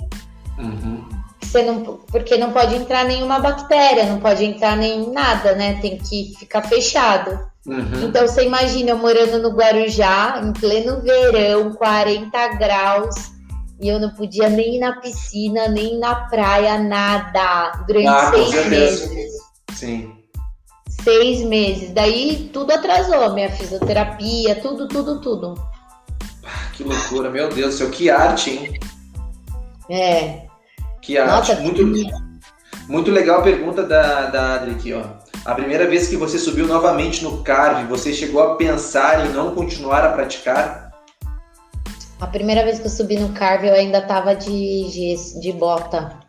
[0.57, 1.19] Uhum
[1.49, 5.79] você não, porque não pode entrar nenhuma bactéria, não pode entrar nem nada, né?
[5.81, 7.39] Tem que ficar fechado.
[7.65, 8.03] Uhum.
[8.03, 13.15] Então você imagina eu morando no Guarujá, em pleno verão, 40 graus,
[13.79, 17.83] e eu não podia nem ir na piscina, nem na praia, nada.
[17.87, 19.31] Durante ah, seis meses.
[19.73, 20.15] Sim.
[21.01, 21.91] Seis meses.
[21.91, 25.55] Daí tudo atrasou, minha fisioterapia, tudo, tudo, tudo.
[26.45, 28.79] Ah, que loucura, meu Deus do céu, que arte, hein?
[29.89, 30.41] É.
[31.01, 31.51] Que arte.
[31.51, 31.85] Nossa, muito,
[32.89, 35.03] muito legal a pergunta da, da Adri aqui, ó.
[35.45, 39.55] A primeira vez que você subiu novamente no carve, você chegou a pensar em não
[39.55, 40.88] continuar a praticar?
[42.19, 46.19] A primeira vez que eu subi no carve, eu ainda tava de, de, de bota.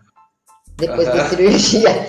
[0.76, 1.90] Depois da cirurgia.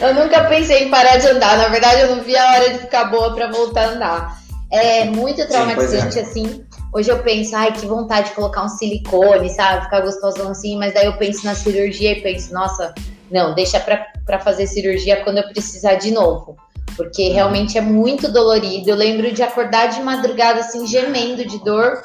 [0.00, 1.58] eu nunca pensei em parar de andar.
[1.58, 4.42] Na verdade, eu não vi a hora de ficar boa para voltar a andar.
[4.70, 6.22] É muito traumatizante, Sim, é.
[6.22, 6.64] assim.
[6.94, 9.84] Hoje eu penso, ai, que vontade de colocar um silicone, sabe?
[9.84, 12.94] Ficar gostosão assim, mas daí eu penso na cirurgia e penso, nossa,
[13.30, 16.56] não, deixa pra, fazer cirurgia quando eu precisar de novo.
[16.96, 18.90] Porque realmente é muito dolorido.
[18.90, 22.02] Eu lembro de acordar de madrugada, assim, gemendo de dor.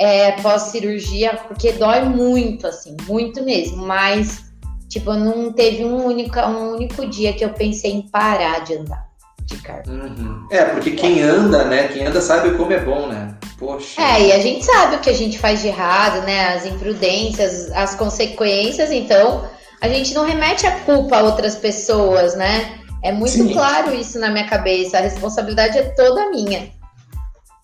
[0.00, 3.86] é, pós-cirurgia, porque dói muito, assim, muito mesmo.
[3.86, 4.44] Mas,
[4.88, 9.10] tipo, não teve um único, um único dia que eu pensei em parar de andar
[9.44, 9.82] de carro.
[9.88, 10.46] Uhum.
[10.50, 11.88] É, porque quem anda, né?
[11.88, 13.34] Quem anda sabe como é bom, né?
[13.58, 14.00] Poxa.
[14.00, 16.54] É, e a gente sabe o que a gente faz de errado, né?
[16.54, 19.44] As imprudências, as consequências, então
[19.82, 22.79] a gente não remete a culpa a outras pessoas, né?
[23.02, 23.52] É muito Sim.
[23.52, 24.98] claro isso na minha cabeça.
[24.98, 26.70] A responsabilidade é toda minha.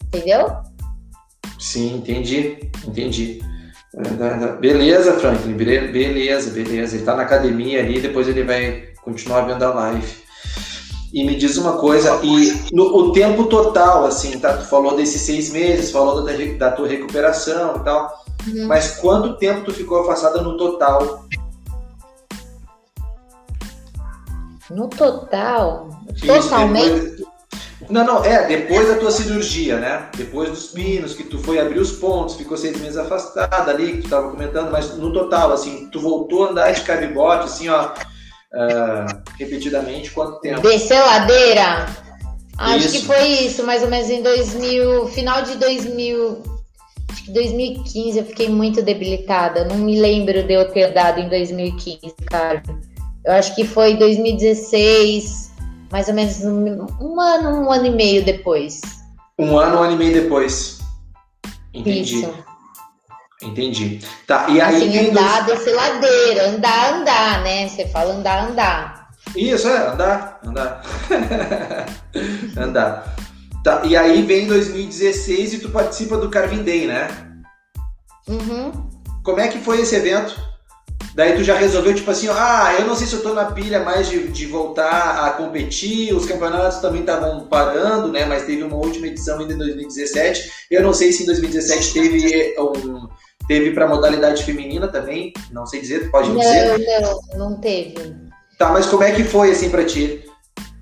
[0.06, 0.50] Entendeu?
[1.58, 2.58] Sim, entendi.
[2.86, 3.42] Entendi.
[4.60, 5.54] Beleza, Franklin.
[5.54, 6.96] Beleza, beleza.
[6.96, 10.26] Ele tá na academia ali, depois ele vai continuar vendo a live.
[11.12, 14.56] E me diz uma coisa, e no, o tempo total, assim, tá?
[14.58, 18.24] Tu falou desses seis meses, falou da, da tua recuperação e tal.
[18.46, 18.66] Uhum.
[18.66, 21.24] Mas quanto tempo tu ficou afastada no total?
[24.70, 25.90] No total?
[26.14, 27.00] Isso, totalmente?
[27.00, 27.36] Depois,
[27.88, 30.08] não, não, é, depois da tua cirurgia, né?
[30.16, 34.02] Depois dos pinos, que tu foi abrir os pontos, ficou seis meses afastada ali, que
[34.02, 37.86] tu tava comentando, mas no total, assim, tu voltou a andar de cabibote, assim, ó,
[37.86, 40.62] uh, repetidamente, quanto tempo?
[40.62, 41.86] Descer ladeira?
[42.58, 46.42] Acho que foi isso, mais ou menos em 2000, final de 2000,
[47.10, 51.28] acho que 2015 eu fiquei muito debilitada, não me lembro de eu ter dado em
[51.28, 52.62] 2015, cara.
[53.26, 55.50] Eu acho que foi 2016,
[55.90, 58.80] mais ou menos um ano, um ano e meio depois.
[59.36, 60.78] Um ano, um ano e meio depois.
[61.74, 62.20] Entendi.
[62.20, 62.34] Isso.
[63.42, 64.00] Entendi.
[64.28, 64.76] Tá, e aí.
[64.76, 65.58] Assim, andar, dos...
[65.58, 67.68] descer ladeira, andar, andar, né?
[67.68, 69.08] Você fala andar, andar.
[69.34, 70.82] Isso, é, andar, andar.
[72.56, 73.16] andar.
[73.64, 77.08] Tá, e aí vem 2016 e tu participa do Carvin Day, né?
[78.28, 78.70] Uhum.
[79.24, 80.40] Como é que foi esse evento?
[81.16, 83.80] Daí tu já resolveu, tipo assim, ah, eu não sei se eu tô na pilha
[83.80, 88.26] mais de, de voltar a competir, os campeonatos também estavam parando, né?
[88.26, 90.52] Mas teve uma última edição ainda em 2017.
[90.70, 93.08] Eu não sei se em 2017 teve um.
[93.48, 97.00] Teve para modalidade feminina também, não sei dizer, pode não, dizer?
[97.00, 98.14] Não, não teve.
[98.58, 100.22] Tá, mas como é que foi assim para ti?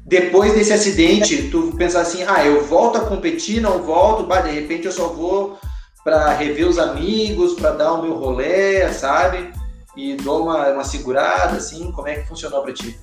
[0.04, 4.50] Depois desse acidente, tu pensar assim, ah, eu volto a competir, não volto, bah, de
[4.50, 5.58] repente eu só vou
[6.02, 9.52] para rever os amigos, para dar o meu rolê, sabe?
[9.96, 11.90] E dou uma, uma segurada, assim?
[11.92, 12.98] Como é que funcionou para ti?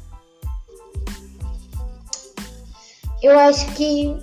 [3.21, 4.17] Eu acho que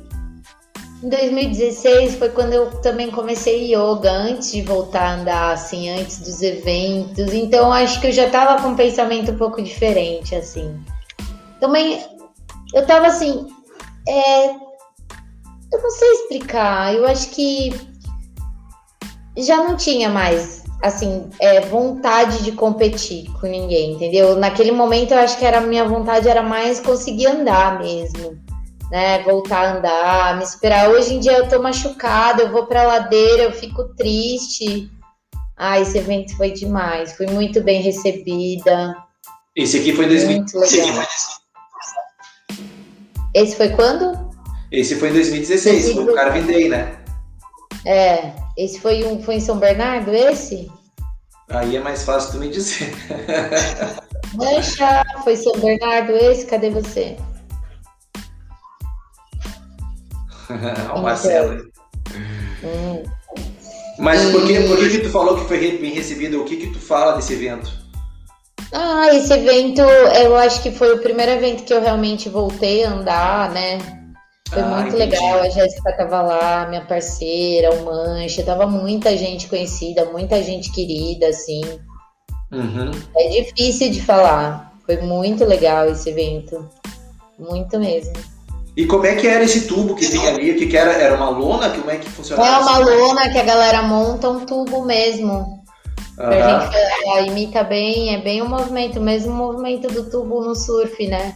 [1.03, 6.19] em 2016 foi quando eu também comecei yoga, antes de voltar a andar, assim, antes
[6.19, 7.33] dos eventos.
[7.33, 10.79] Então acho que eu já tava com um pensamento um pouco diferente, assim.
[11.61, 12.05] Também
[12.75, 13.47] eu tava assim,
[14.09, 16.95] é, eu não sei explicar.
[16.95, 17.73] Eu acho que
[19.37, 24.37] já não tinha mais assim, é, vontade de competir com ninguém, entendeu?
[24.37, 28.39] Naquele momento eu acho que era a minha vontade era mais conseguir andar mesmo,
[28.91, 29.23] né?
[29.23, 30.91] Voltar a andar, me esperar.
[30.91, 34.89] Hoje em dia eu tô machucada, eu vou pra ladeira, eu fico triste.
[35.57, 38.95] Ah, esse evento foi demais, fui muito bem recebida.
[39.57, 41.39] Esse aqui foi em 2016.
[43.35, 44.29] Esse foi quando?
[44.71, 46.97] Esse foi em 2016, foi o Carvin Day, né?
[47.85, 50.69] É, esse foi um foi em São Bernardo, esse?
[51.49, 52.93] Aí é mais fácil tu me dizer.
[54.35, 56.45] Mancha, foi São Bernardo esse?
[56.45, 57.17] Cadê você?
[60.93, 61.71] o Marcelo.
[62.65, 63.03] Hum.
[63.97, 64.33] Mas e...
[64.33, 66.43] por, que, por que, que tu falou que foi bem recebido?
[66.43, 67.71] O que que tu fala desse evento?
[68.73, 72.91] Ah, esse evento, eu acho que foi o primeiro evento que eu realmente voltei a
[72.91, 73.98] andar, né?
[74.51, 75.11] Foi ah, muito entendi.
[75.11, 80.73] legal, a Jéssica tava lá, minha parceira, o Mancha, tava muita gente conhecida, muita gente
[80.73, 81.63] querida, assim.
[82.51, 82.91] Uhum.
[83.17, 84.73] É difícil de falar.
[84.87, 86.67] Foi muito legal esse evento.
[87.39, 88.15] Muito mesmo.
[88.75, 90.53] E como é que era esse tubo que tem ali?
[90.53, 90.93] O que, que era?
[90.93, 91.69] Era uma lona?
[91.69, 92.49] Como é que funcionava?
[92.49, 95.59] É uma lona que a galera monta um tubo mesmo.
[96.19, 96.25] Uhum.
[96.27, 101.07] A gente imita bem, é bem o movimento, o mesmo movimento do tubo no surf,
[101.07, 101.35] né?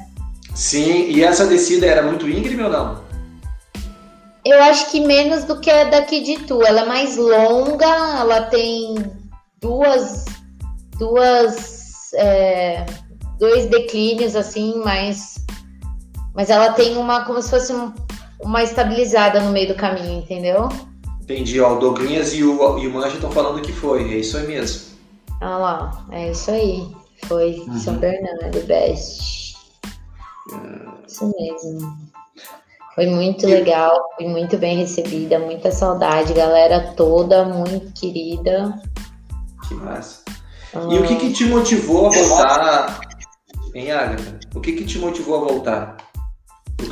[0.55, 3.03] Sim, e essa descida era muito íngreme ou não?
[4.45, 6.63] Eu acho que menos do que a daqui de Tu.
[6.63, 8.95] Ela é mais longa, ela tem
[9.61, 10.25] duas,
[10.99, 12.85] duas, é,
[13.39, 15.37] dois declínios assim, mas,
[16.35, 17.93] mas ela tem uma como se fosse um,
[18.41, 20.69] uma estabilizada no meio do caminho, entendeu?
[21.21, 24.37] Entendi, ó, o Douglinhas e o, e o Mancha estão falando que foi, é isso
[24.37, 24.93] aí mesmo.
[25.41, 26.87] Ah lá, é isso aí,
[27.27, 27.79] foi uhum.
[27.79, 29.52] São Bernardo, best.
[31.07, 32.13] Isso mesmo.
[32.95, 38.81] Foi muito legal, foi muito bem recebida, muita saudade, galera toda muito querida.
[39.67, 40.23] Que massa.
[40.75, 41.33] E o que, que ah.
[41.33, 43.01] te motivou a voltar,
[43.75, 44.41] em Agatha?
[44.55, 45.97] O que, que te motivou a voltar?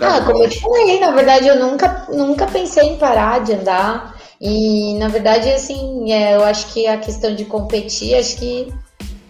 [0.01, 4.17] Ah, como eu te falei, na verdade eu nunca, nunca pensei em parar de andar.
[4.41, 8.73] E na verdade, assim, é, eu acho que a questão de competir, acho que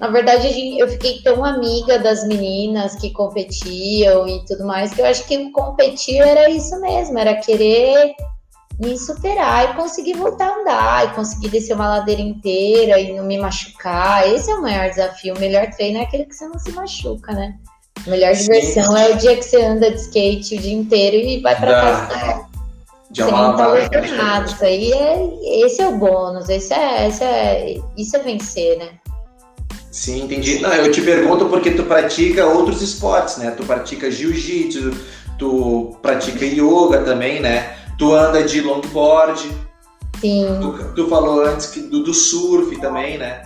[0.01, 5.05] na verdade, eu fiquei tão amiga das meninas que competiam e tudo mais, que eu
[5.05, 8.15] acho que competir era isso mesmo, era querer
[8.81, 13.25] me superar e conseguir voltar a andar, e conseguir descer uma ladeira inteira e não
[13.25, 14.27] me machucar.
[14.27, 15.35] Esse é o maior desafio.
[15.35, 17.57] O melhor treino é aquele que você não se machuca, né?
[18.07, 21.41] A melhor diversão é o dia que você anda de skate o dia inteiro e
[21.41, 22.49] vai para casa.
[23.11, 24.45] De você não.
[24.47, 25.29] Isso aí é,
[25.67, 29.00] esse é o bônus, esse é, esse é, isso é vencer, né?
[29.90, 30.61] Sim, entendi.
[30.61, 33.50] Não, eu te pergunto porque tu pratica outros esportes, né?
[33.50, 34.94] Tu pratica jiu-jitsu,
[35.38, 37.76] tu pratica yoga também, né?
[37.98, 39.50] Tu anda de longboard.
[40.20, 40.46] Sim.
[40.61, 43.42] Tu, tu falou antes que, do, do surf também, né?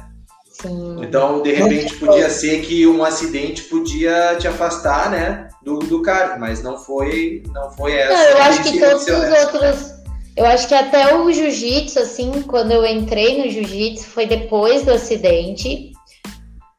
[0.60, 0.96] Sim.
[1.02, 5.48] Então, de repente, tipo podia ser que um acidente podia te afastar, né?
[5.62, 8.12] Do, do cargo, mas não foi, não foi essa.
[8.12, 9.40] Não, eu acho que todos os né?
[9.40, 9.94] outros.
[10.36, 14.92] Eu acho que até o jiu-jitsu, assim, quando eu entrei no jiu-jitsu, foi depois do
[14.92, 15.93] acidente.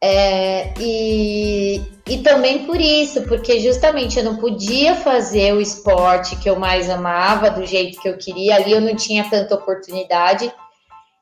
[0.08, 6.48] É, e, e também por isso, porque justamente eu não podia fazer o esporte que
[6.48, 10.54] eu mais amava do jeito que eu queria, ali eu não tinha tanta oportunidade.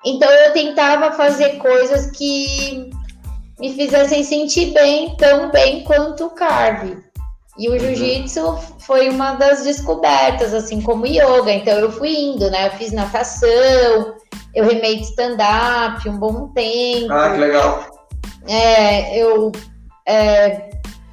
[0.06, 2.90] Então eu tentava fazer coisas que
[3.58, 7.02] me fizessem sentir bem, tão bem quanto o carve.
[7.58, 7.80] E o uhum.
[7.80, 11.54] jiu-jitsu foi uma das descobertas, assim como yoga.
[11.54, 12.68] Então eu fui indo, né?
[12.68, 14.16] Eu fiz natação,
[14.54, 17.14] eu remei de stand-up um bom tempo.
[17.14, 17.93] Ah, que legal.
[18.48, 19.52] É, eu
[20.06, 20.70] é,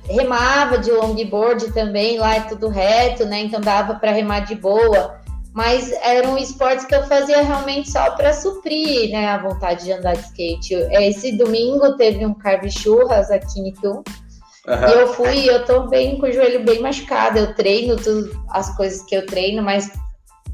[0.08, 3.42] remava de longboard também, lá é tudo reto, né?
[3.42, 5.18] Então dava para remar de boa.
[5.52, 10.14] Mas eram esportes que eu fazia realmente só para suprir né, a vontade de andar
[10.14, 10.74] de skate.
[10.74, 13.88] Esse domingo teve um carve churras aqui em Itu.
[13.88, 14.88] Uhum.
[14.88, 17.38] E eu fui, eu tô bem com o joelho bem machucado.
[17.38, 19.90] Eu treino tudo, as coisas que eu treino, mas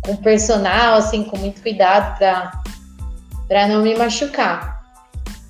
[0.02, 2.18] com personal, assim, com muito cuidado
[3.46, 4.75] para não me machucar.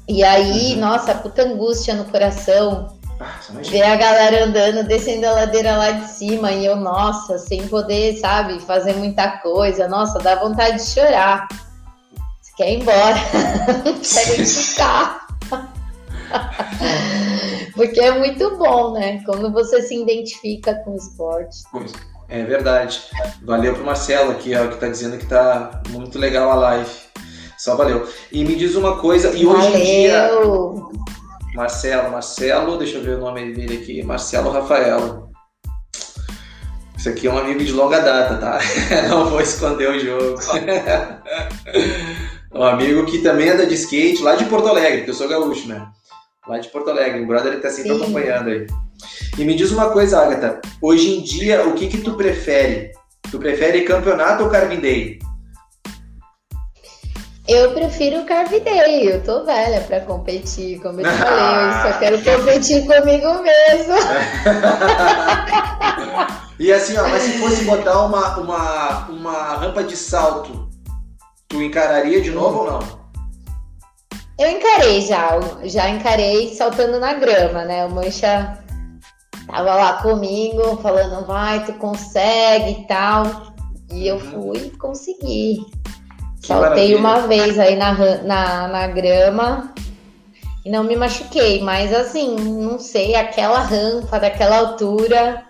[0.08, 0.80] E aí, uhum.
[0.80, 2.96] nossa, puta angústia no coração.
[3.18, 3.70] Ah, nossa.
[3.70, 8.18] Ver a galera andando, descendo a ladeira lá de cima, e eu, nossa, sem poder,
[8.18, 11.48] sabe, fazer muita coisa, nossa, dá vontade de chorar.
[12.42, 13.16] Você quer ir embora,
[13.84, 15.26] não quer ficar.
[17.74, 19.22] Porque é muito bom, né?
[19.24, 21.58] Quando você se identifica com o esporte.
[22.28, 23.02] É verdade.
[23.42, 27.05] Valeu pro Marcelo aqui, ó, que tá dizendo que tá muito legal a live.
[27.66, 28.08] Só valeu.
[28.30, 29.76] E me diz uma coisa, e hoje valeu.
[29.76, 30.30] em dia.
[31.52, 35.28] Marcelo, Marcelo, deixa eu ver o nome dele aqui, Marcelo Rafael.
[36.96, 38.60] Isso aqui é um amigo de longa data, tá?
[39.10, 40.38] Não vou esconder o jogo.
[42.54, 45.66] um amigo que também anda de skate lá de Porto Alegre, que eu sou gaúcho,
[45.66, 45.88] né?
[46.46, 48.00] Lá de Porto Alegre, o brother ele tá sempre Sim.
[48.00, 48.64] acompanhando aí.
[49.36, 52.92] E me diz uma coisa, Agatha, hoje em dia o que que tu prefere?
[53.28, 55.18] Tu prefere campeonato ou Carvin Day?
[57.48, 61.98] Eu prefiro o Carvidei, eu tô velha pra competir, como eu te falei, eu só
[61.98, 63.94] quero competir comigo mesmo.
[66.58, 70.68] e assim, ó, mas se fosse botar uma, uma, uma rampa de salto,
[71.46, 72.80] tu encararia de novo ou não?
[74.38, 77.86] Eu encarei já, já encarei saltando na grama, né?
[77.86, 78.58] O Mancha
[79.46, 83.54] tava lá comigo, falando, vai, tu consegue e tal.
[83.92, 84.52] E eu uhum.
[84.52, 85.64] fui, consegui.
[86.46, 89.72] Saltei uma vez aí na, na, na grama
[90.64, 95.44] e não me machuquei, mas assim, não sei, aquela rampa daquela altura,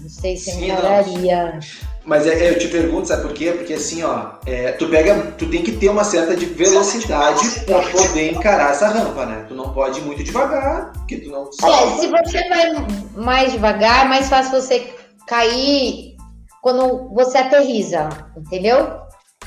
[0.00, 1.54] não sei se encararia.
[1.54, 1.92] me.
[2.04, 3.52] Mas é, eu te pergunto, sabe por quê?
[3.52, 7.80] Porque assim, ó, é, tu pega, tu tem que ter uma certa de velocidade para
[7.90, 9.44] poder encarar essa rampa, né?
[9.48, 11.48] Tu não pode ir muito devagar, porque tu não.
[11.62, 14.92] É, se você vai mais devagar, é mais fácil você
[15.28, 16.16] cair
[16.60, 19.00] quando você aterriza, entendeu?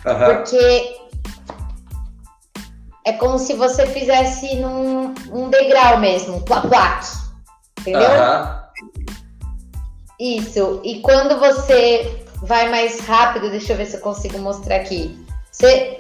[0.06, 0.36] Uhum.
[0.36, 0.98] Porque
[3.06, 7.08] é como se você fizesse num um degrau mesmo, pla plaque.
[7.80, 8.02] Entendeu?
[8.02, 8.65] Uhum.
[10.20, 10.82] Isso.
[10.84, 15.18] E quando você vai mais rápido, deixa eu ver se eu consigo mostrar aqui.
[15.51, 15.97] Você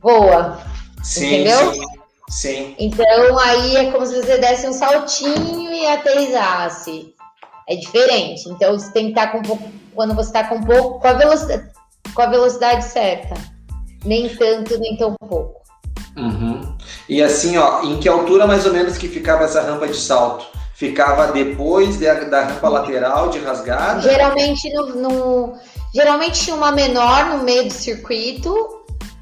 [0.00, 0.60] voa.
[1.02, 1.72] Sim, entendeu?
[1.72, 1.86] Sim.
[2.28, 2.76] sim.
[2.78, 7.14] Então aí é como se você desse um saltinho e aterrizasse.
[7.68, 8.48] É diferente.
[8.48, 9.68] Então você tem que estar com um pouco.
[9.94, 11.00] Quando você está com um pouco.
[11.00, 11.75] Com a velocidade
[12.16, 13.34] com a velocidade certa.
[14.04, 15.60] Nem tanto, nem tão pouco.
[16.16, 16.74] Uhum.
[17.08, 20.46] E assim, ó, em que altura mais ou menos que ficava essa rampa de salto?
[20.74, 24.00] Ficava depois da, da rampa lateral de rasgada?
[24.00, 25.52] Geralmente no, no,
[25.94, 28.54] geralmente tinha uma menor no meio do circuito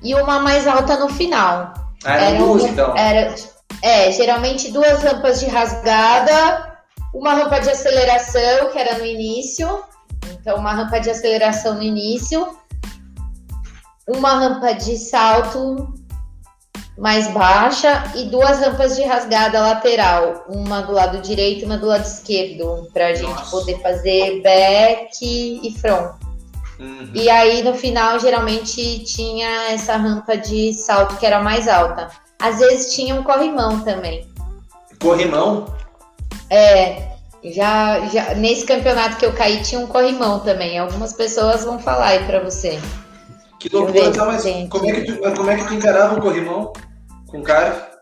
[0.02, 1.74] e uma mais alta no final.
[2.04, 2.96] Ah, era, era duas, então.
[2.96, 3.34] Era,
[3.82, 6.78] é, geralmente duas rampas de rasgada,
[7.12, 9.82] uma rampa de aceleração, que era no início,
[10.40, 12.46] então uma rampa de aceleração no início,
[14.06, 15.94] uma rampa de salto
[16.96, 21.86] mais baixa e duas rampas de rasgada lateral, uma do lado direito e uma do
[21.86, 26.14] lado esquerdo, para a gente poder fazer back e front.
[26.78, 27.10] Uhum.
[27.14, 32.08] E aí no final geralmente tinha essa rampa de salto que era mais alta.
[32.40, 34.28] Às vezes tinha um corrimão também.
[35.00, 35.66] Corrimão?
[36.50, 40.78] É, já, já nesse campeonato que eu caí tinha um corrimão também.
[40.78, 42.78] Algumas pessoas vão falar aí para você.
[43.64, 46.70] Que loucura, tá, mas como é, que tu, como é que tu encarava o corrimão
[47.26, 47.92] com cara?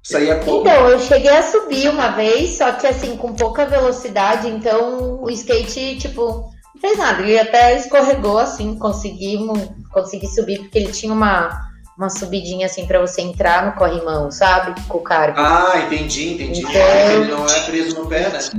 [0.00, 0.40] Saía?
[0.46, 5.28] Então, eu cheguei a subir uma vez, só que assim, com pouca velocidade, então o
[5.28, 7.20] skate, tipo, não fez nada.
[7.20, 9.58] Ele até escorregou, assim, conseguimos,
[9.92, 11.50] consegui subir, porque ele tinha uma,
[11.98, 14.80] uma subidinha assim para você entrar no corrimão, sabe?
[14.86, 15.40] Com o cargo.
[15.40, 16.60] Ah, entendi, entendi.
[16.60, 18.38] Então, ele não é preso no pé, né?
[18.38, 18.52] Assim,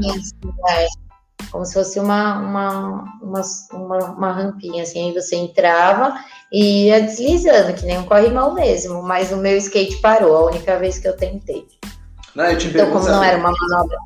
[0.68, 0.88] é
[1.52, 3.42] como se fosse uma, uma, uma,
[3.74, 6.16] uma, uma rampinha, assim, aí você entrava
[6.52, 10.80] e ia deslizando, que nem um corrimão mesmo, mas o meu skate parou, a única
[10.80, 11.68] vez que eu tentei.
[12.34, 13.98] Não, eu te então, como não era uma manobra.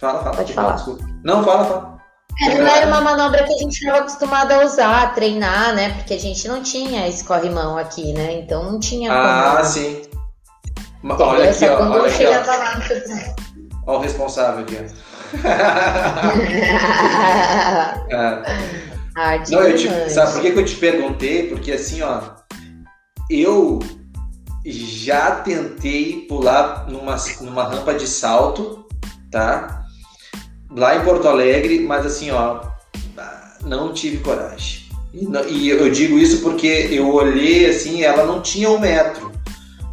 [0.00, 0.36] Fala, fala.
[0.36, 0.72] Pode falar.
[0.72, 1.04] Desculpa.
[1.22, 2.00] Não, fala, fala.
[2.42, 5.94] É, não era uma manobra que a gente estava acostumado a usar, a treinar, né?
[5.94, 8.40] Porque a gente não tinha esse corrimão aqui, né?
[8.40, 9.12] Então não tinha.
[9.12, 9.64] Ah, como...
[9.64, 10.02] sim.
[11.04, 11.90] Olha aqui, ó.
[11.90, 13.90] Olha aqui, ó.
[13.90, 15.09] Olha o responsável aqui, ó.
[18.12, 18.42] ah,
[19.48, 21.48] não, eu te, sabe por que, que eu te perguntei?
[21.48, 22.20] Porque assim, ó,
[23.28, 23.80] eu
[24.64, 28.86] já tentei pular numa, numa rampa de salto,
[29.30, 29.84] tá?
[30.70, 32.60] Lá em Porto Alegre, mas assim, ó,
[33.64, 34.88] não tive coragem.
[35.12, 39.29] E, e eu digo isso porque eu olhei assim, ela não tinha um metro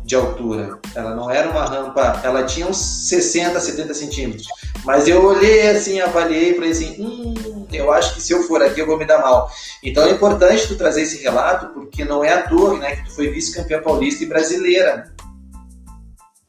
[0.07, 0.79] de altura.
[0.95, 4.47] Ela não era uma rampa, ela tinha uns 60, 70 centímetros.
[4.85, 8.63] Mas eu olhei assim, avaliei e falei assim, hum, eu acho que se eu for
[8.63, 9.51] aqui eu vou me dar mal.
[9.83, 13.15] Então é importante tu trazer esse relato, porque não é à toa né, que tu
[13.15, 15.13] foi vice-campeã paulista e brasileira.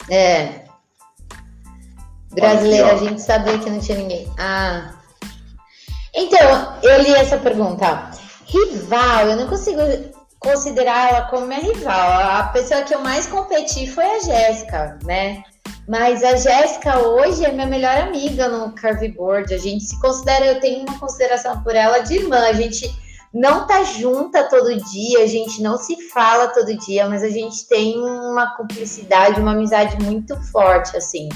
[0.09, 0.61] É.
[2.31, 4.33] Brasileira, aqui, a gente sabia que não tinha ninguém.
[4.39, 4.95] Ah.
[6.15, 8.13] Então, eu li essa pergunta.
[8.47, 9.81] Rival, eu não consigo
[10.41, 12.39] considerar ela como minha rival.
[12.39, 15.43] A pessoa que eu mais competi foi a Jéssica, né?
[15.89, 19.53] Mas a Jéssica hoje é minha melhor amiga no carveboard.
[19.53, 22.41] A gente se considera, eu tenho uma consideração por ela de irmã.
[22.41, 22.89] A gente
[23.33, 27.67] não tá junta todo dia, a gente não se fala todo dia, mas a gente
[27.67, 31.29] tem uma cumplicidade, uma amizade muito forte, assim.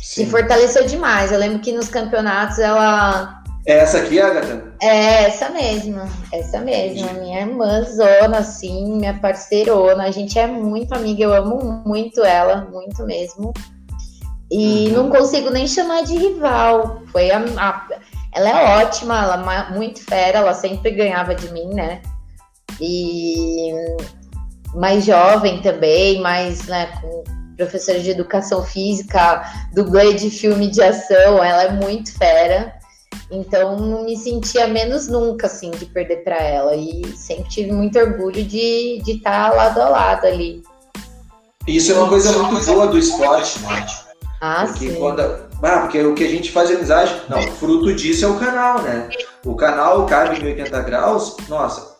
[0.00, 0.24] Sim.
[0.24, 1.32] Se fortaleceu demais.
[1.32, 3.37] Eu lembro que nos campeonatos ela.
[3.68, 4.72] É essa aqui, Agatha?
[4.80, 6.00] É, essa mesmo.
[6.32, 7.12] Essa mesmo.
[7.20, 10.04] Minha irmãzona, assim, minha parceirona.
[10.04, 13.52] A gente é muito amiga, eu amo muito ela, muito mesmo.
[14.50, 14.94] E uhum.
[14.94, 17.02] não consigo nem chamar de rival.
[17.12, 17.88] Foi a, a,
[18.34, 22.00] ela é ótima, ela é muito fera, ela sempre ganhava de mim, né?
[22.80, 23.74] E
[24.74, 27.22] mais jovem também, mais né, com
[27.54, 29.42] professora de educação física,
[29.74, 32.77] dublê de filme de ação, ela é muito fera.
[33.30, 37.98] Então não me sentia menos nunca assim de perder para ela e sempre tive muito
[37.98, 40.62] orgulho de de estar tá lado a lado ali.
[41.66, 43.86] Isso é uma coisa muito boa do esporte, né?
[44.40, 44.94] Ah, porque sim.
[44.94, 48.38] Quando, ah, porque o que a gente faz de amizade, não, fruto disso é o
[48.38, 49.10] canal, né?
[49.44, 51.96] O canal Carve 1080 Graus, nossa,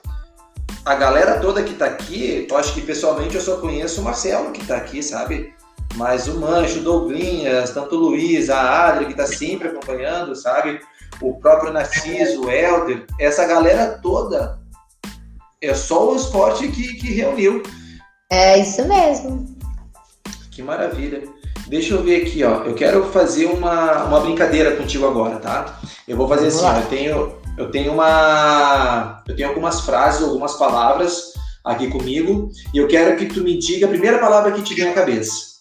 [0.85, 4.53] a galera toda que tá aqui, eu acho que pessoalmente eu só conheço o Marcelo
[4.53, 5.53] que tá aqui, sabe?
[5.97, 10.81] Mas o Mancho, o Douglinhas, tanto o Luiz, a Adri, que tá sempre acompanhando, sabe?
[11.21, 14.59] O próprio Narciso, o Helder, essa galera toda
[15.61, 17.63] é só o esporte que, que reuniu.
[18.31, 19.57] É isso mesmo.
[20.51, 21.23] Que maravilha.
[21.67, 22.63] Deixa eu ver aqui, ó.
[22.63, 25.79] Eu quero fazer uma, uma brincadeira contigo agora, tá?
[26.07, 30.55] Eu vou fazer Vamos assim, eu tenho eu tenho uma eu tenho algumas frases, algumas
[30.55, 31.33] palavras
[31.65, 34.89] aqui comigo e eu quero que tu me diga a primeira palavra que te vem
[34.89, 35.59] à cabeça.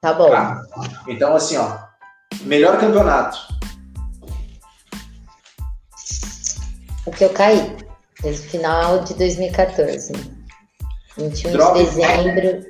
[0.00, 0.30] Tá bom.
[0.30, 0.62] Tá?
[1.06, 1.78] Então assim, ó.
[2.42, 3.38] Melhor campeonato.
[7.08, 7.74] O que eu caí
[8.22, 10.12] desde o final de 2014.
[11.16, 11.78] 21 Drop.
[11.78, 12.66] de dezembro.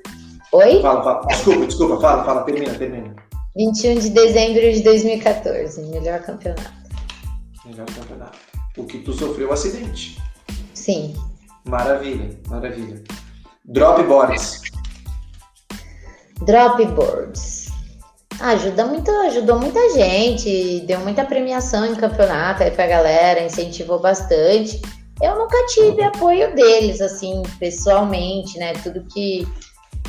[0.53, 0.81] Oi?
[0.81, 1.27] Fala, fala.
[1.27, 3.17] Desculpa, desculpa, fala, fala, termina, termina.
[3.57, 6.73] 21 de dezembro de 2014, melhor campeonato.
[7.67, 8.39] Melhor campeonato.
[8.77, 10.23] O que tu sofreu um acidente.
[10.73, 11.17] Sim.
[11.65, 13.03] Maravilha, maravilha.
[13.65, 14.61] Dropboards.
[16.47, 17.58] Dropboards.
[18.41, 24.81] Ajuda muito, ajudou muita gente, deu muita premiação em campeonato aí pra galera, incentivou bastante.
[25.21, 28.75] Eu nunca tive apoio deles, assim, pessoalmente, né?
[28.75, 29.45] Tudo que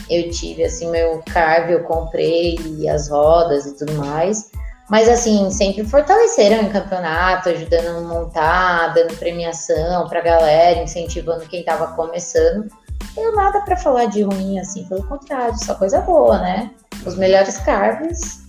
[0.09, 2.57] eu tive assim meu carve, eu comprei
[2.87, 4.51] as rodas e tudo mais.
[4.89, 11.63] Mas assim, sempre fortaleceram em campeonato, ajudando a montar, dando premiação pra galera, incentivando quem
[11.63, 12.67] tava começando.
[13.13, 16.71] Tenho nada para falar de ruim, assim, pelo contrário, só coisa boa, né?
[17.05, 18.39] Os melhores cargos.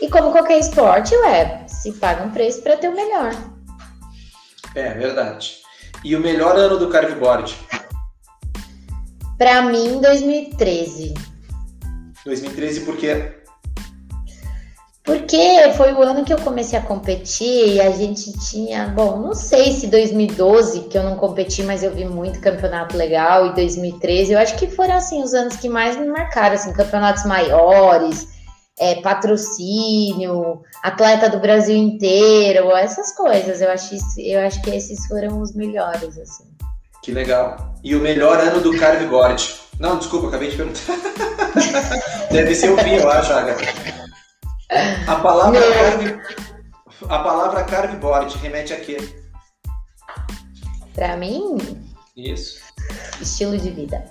[0.00, 3.32] E como qualquer esporte, ué, se paga um preço para ter o melhor.
[4.74, 5.58] É, verdade.
[6.04, 7.56] E o melhor ano do carveboard?
[9.36, 11.14] Para mim, 2013.
[12.24, 13.37] 2013 por quê?
[15.08, 19.32] Porque foi o ano que eu comecei a competir e a gente tinha, bom, não
[19.32, 24.34] sei se 2012, que eu não competi, mas eu vi muito campeonato legal, e 2013,
[24.34, 28.28] eu acho que foram assim os anos que mais me marcaram, assim, campeonatos maiores,
[28.78, 33.62] é, patrocínio, atleta do Brasil inteiro, essas coisas.
[33.62, 36.44] Eu acho, eu acho que esses foram os melhores, assim.
[37.02, 37.74] Que legal.
[37.82, 39.54] E o melhor ano do carveboard?
[39.80, 40.80] Não, desculpa, acabei de perguntar.
[42.30, 44.07] Deve ser o fim, eu acho, Agatha.
[44.70, 46.20] A palavra, carve,
[47.08, 48.98] a palavra carveboard remete a quê?
[50.94, 51.56] Para mim?
[52.16, 52.60] Isso.
[53.20, 54.04] Estilo de vida.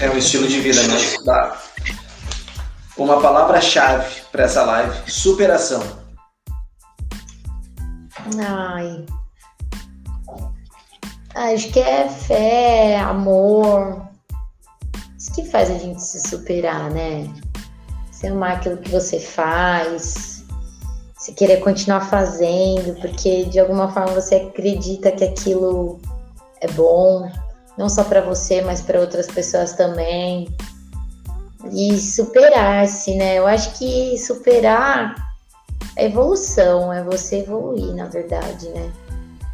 [0.00, 0.96] É um estilo de vida, né?
[1.24, 1.62] Tá.
[2.96, 5.82] Uma palavra-chave para essa live: superação.
[8.38, 9.06] Ai.
[11.34, 14.06] Acho que é fé, amor.
[15.18, 17.28] Isso que faz a gente se superar, né?
[18.26, 20.44] Você amar aquilo que você faz,
[21.14, 26.00] você querer continuar fazendo, porque de alguma forma você acredita que aquilo
[26.60, 27.30] é bom,
[27.78, 30.48] não só para você, mas para outras pessoas também.
[31.72, 33.38] E superar-se, né?
[33.38, 35.14] Eu acho que superar
[35.96, 38.92] é evolução, é você evoluir, na verdade, né?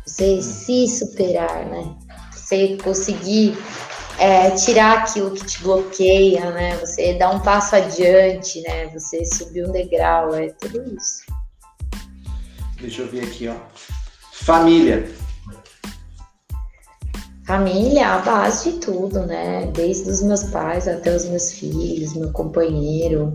[0.06, 1.94] Você se superar, né?
[2.34, 3.54] Você conseguir
[4.22, 6.76] é, tirar aquilo que te bloqueia, né?
[6.76, 8.86] Você dar um passo adiante, né?
[8.94, 11.24] Você subir um degrau, é tudo isso.
[12.80, 13.56] Deixa eu ver aqui, ó.
[14.32, 15.10] Família.
[17.44, 19.66] Família é a base de tudo, né?
[19.74, 23.34] Desde os meus pais até os meus filhos, meu companheiro.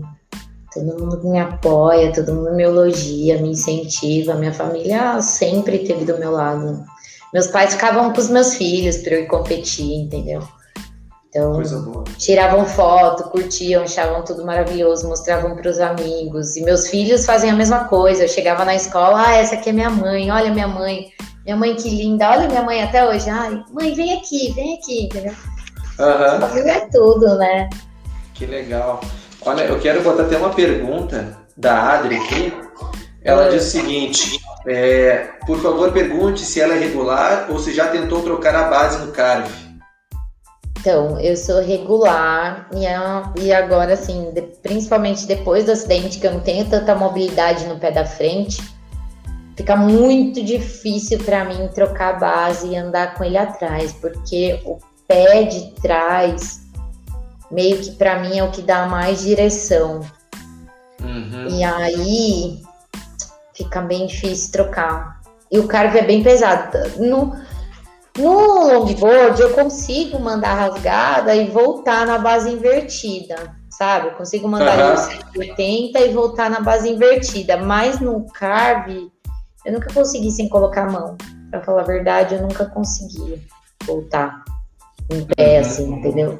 [0.72, 4.36] Todo mundo me apoia, todo mundo me elogia, me incentiva.
[4.36, 6.82] Minha família sempre esteve do meu lado.
[7.34, 10.42] Meus pais ficavam com os meus filhos para eu ir competir, entendeu?
[11.38, 16.56] Então, tiravam foto, curtiam, achavam tudo maravilhoso, mostravam para os amigos.
[16.56, 18.24] E meus filhos fazem a mesma coisa.
[18.24, 21.12] Eu chegava na escola, ah, essa aqui é minha mãe, olha minha mãe.
[21.44, 23.30] Minha mãe que linda, olha minha mãe até hoje.
[23.30, 25.32] Ai, mãe, vem aqui, vem aqui, entendeu?
[26.00, 26.68] Uhum.
[26.68, 27.70] É tudo, né?
[28.34, 29.00] Que legal.
[29.42, 32.52] Olha, eu quero botar até uma pergunta da Adri aqui.
[33.22, 37.86] Ela diz o seguinte: é, por favor, pergunte se ela é regular ou se já
[37.88, 39.67] tentou trocar a base no CARV.
[40.80, 46.26] Então, eu sou regular e, a, e agora, assim, de, principalmente depois do acidente, que
[46.26, 48.62] eu não tenho tanta mobilidade no pé da frente,
[49.56, 54.78] fica muito difícil para mim trocar a base e andar com ele atrás, porque o
[55.08, 56.60] pé de trás,
[57.50, 60.00] meio que para mim é o que dá mais direção.
[61.02, 61.48] Uhum.
[61.48, 62.62] E aí
[63.52, 65.18] fica bem difícil trocar.
[65.50, 66.78] E o cargo é bem pesado.
[68.18, 74.08] No longboard, eu consigo mandar rasgada e voltar na base invertida, sabe?
[74.08, 75.40] Eu consigo mandar uhum.
[75.40, 77.56] 80 e voltar na base invertida.
[77.56, 79.10] Mas no carve,
[79.64, 81.16] eu nunca consegui sem colocar a mão.
[81.50, 83.42] Pra falar a verdade, eu nunca consegui
[83.86, 84.44] voltar
[85.10, 85.60] em pé, uhum.
[85.60, 86.38] assim, entendeu?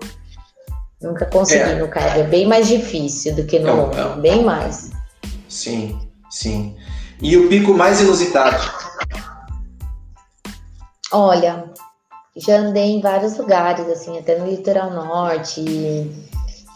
[1.01, 1.75] Nunca consegui é.
[1.77, 2.21] no carve.
[2.21, 4.91] É bem mais difícil do que no é, bem mais.
[5.49, 5.99] Sim,
[6.29, 6.77] sim.
[7.23, 8.88] E o pico mais inusitado?
[11.13, 11.71] Olha,
[12.37, 15.61] já andei em vários lugares, assim, até no litoral norte,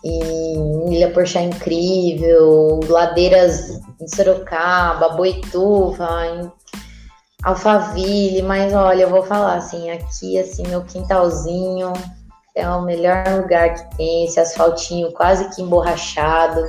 [0.05, 6.53] em Ilha Porchá Incrível, ladeiras em Sorocaba, Boituva, em
[7.45, 11.93] Alphaville, mas olha, eu vou falar assim, aqui, assim, meu quintalzinho
[12.55, 16.62] é o melhor lugar que tem, esse asfaltinho quase que emborrachado,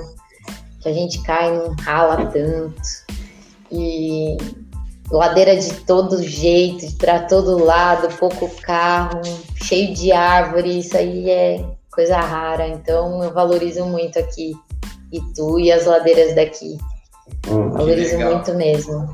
[0.82, 2.82] que a gente cai e não rala tanto.
[3.72, 4.38] E
[5.18, 9.22] ladeira de todo jeito, para todo lado, pouco carro,
[9.56, 12.68] cheio de árvore, isso aí é coisa rara.
[12.68, 14.54] Então eu valorizo muito aqui
[15.12, 16.78] Itu e as ladeiras daqui.
[17.48, 19.08] Hum, valorizo muito mesmo.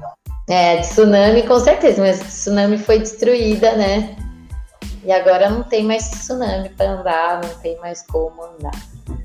[0.50, 4.16] É, tsunami com certeza, mas tsunami foi destruída, né?
[5.04, 8.72] E agora não tem mais tsunami para andar, não tem mais como andar.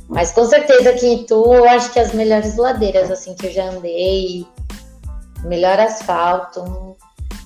[0.08, 3.52] Mas com certeza aqui em Itu eu acho que as melhores ladeiras assim que eu
[3.52, 4.44] já andei,
[5.44, 6.96] melhor asfalto.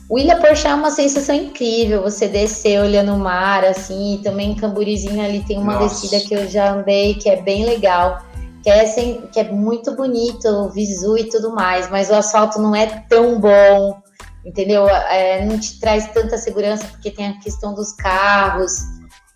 [0.08, 4.54] O Ilha Porchá é uma sensação incrível, você descer olhando o mar, assim, também em
[4.54, 6.00] Camburizinho ali tem uma Nossa.
[6.00, 8.22] descida que eu já andei, que é bem legal.
[8.62, 12.60] que é, sem, que é muito bonito, o visu e tudo mais, mas o asfalto
[12.60, 14.00] não é tão bom,
[14.44, 14.88] entendeu?
[14.88, 18.72] É, não te traz tanta segurança porque tem a questão dos carros.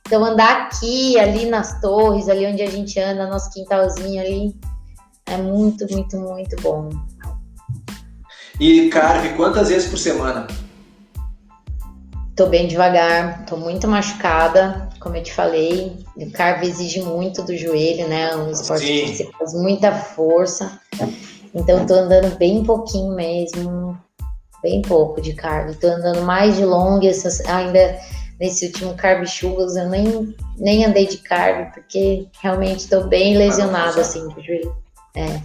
[0.06, 4.54] Então, andar aqui, ali nas torres, ali onde a gente anda, nosso quintalzinho ali,
[5.26, 6.88] é muito, muito, muito bom.
[8.60, 10.46] E carve quantas vezes por semana?
[12.36, 15.98] Tô bem devagar, tô muito machucada, como eu te falei.
[16.16, 18.30] O carve exige muito do joelho, né?
[18.30, 19.04] É um esporte Sim.
[19.04, 20.80] que você faz muita força.
[21.54, 23.98] Então tô andando bem pouquinho mesmo,
[24.62, 25.74] bem pouco de carve.
[25.74, 27.10] Tô andando mais de longa,
[27.48, 27.98] ainda
[28.40, 34.00] nesse último carve chuvas eu nem, nem andei de carve, porque realmente tô bem lesionada
[34.00, 34.74] assim do joelho.
[35.14, 35.40] É.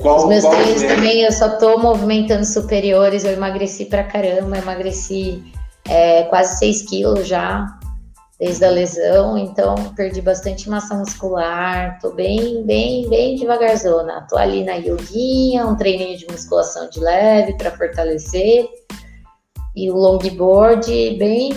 [0.00, 5.42] Qual, Os meus treinos também, eu só tô movimentando superiores, eu emagreci pra caramba, emagreci
[5.88, 7.66] é, quase 6 quilos já,
[8.38, 14.24] desde a lesão, então perdi bastante massa muscular, tô bem, bem, bem devagarzona.
[14.30, 18.68] Tô ali na yoguinha, um treininho de musculação de leve para fortalecer,
[19.74, 21.52] e o longboard bem.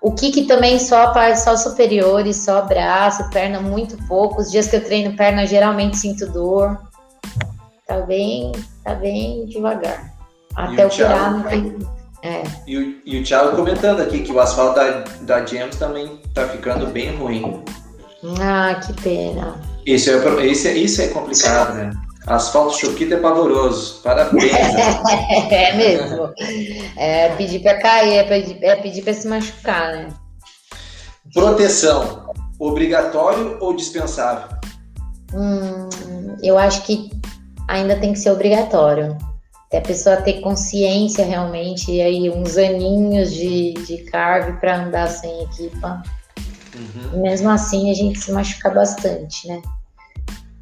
[0.00, 4.40] O kick também só só superiores, só braço, perna muito pouco.
[4.40, 6.87] Os dias que eu treino perna, geralmente sinto dor.
[7.88, 8.52] Tá bem,
[8.84, 10.14] tá bem devagar.
[10.54, 11.78] Até o tirar não tem
[12.22, 12.42] é.
[12.66, 16.48] E, o, e o Thiago comentando aqui que o asfalto da, da James também tá
[16.48, 17.62] ficando bem ruim.
[18.40, 19.60] Ah, que pena.
[19.86, 21.90] Isso é, isso é, isso é complicado, né?
[22.26, 24.02] Asfalto choquito é pavoroso.
[24.02, 24.52] Parabéns.
[25.50, 26.30] é mesmo.
[26.96, 30.08] É pedir para cair, é pedir, é pedir para se machucar, né?
[31.32, 34.48] Proteção, obrigatório ou dispensável?
[35.32, 35.88] Hum,
[36.42, 37.17] eu acho que
[37.68, 39.16] ainda tem que ser obrigatório
[39.76, 45.42] a pessoa ter consciência realmente, e aí uns aninhos de, de carve para andar sem
[45.42, 46.02] equipa.
[46.74, 47.20] Uhum.
[47.20, 49.60] Mesmo assim, a gente se machuca bastante, né?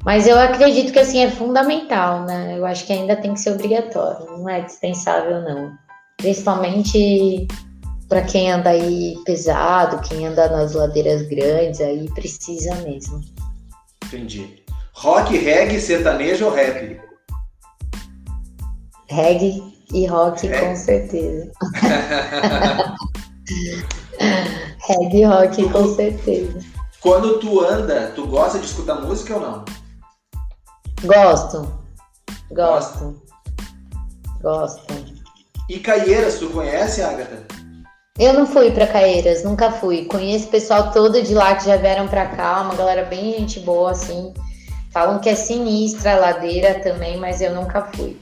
[0.03, 2.57] Mas eu acredito que assim é fundamental, né?
[2.57, 5.71] Eu acho que ainda tem que ser obrigatório, não é dispensável não.
[6.17, 7.47] Principalmente
[8.09, 13.21] para quem anda aí pesado, quem anda nas ladeiras grandes, aí precisa mesmo.
[14.05, 14.66] Entendi.
[14.99, 16.99] Rock, reggae, sertanejo ou rap?
[19.07, 19.61] Reggae
[19.93, 20.59] e rock, é.
[20.59, 21.51] com certeza.
[24.89, 26.59] Reggae e rock, com certeza.
[26.99, 29.63] Quando tu anda, tu gosta de escutar música ou não?
[31.03, 31.71] Gosto.
[32.51, 33.21] Gosto.
[34.41, 34.95] Gosto.
[35.69, 37.45] E Caieiras, tu conhece, Agatha?
[38.17, 40.05] Eu não fui para Caieiras, nunca fui.
[40.05, 43.59] Conheço o pessoal todo de lá que já vieram para cá, uma galera bem gente
[43.59, 44.33] boa, assim.
[44.97, 48.17] Falam que é sinistra a ladeira também, mas eu nunca fui.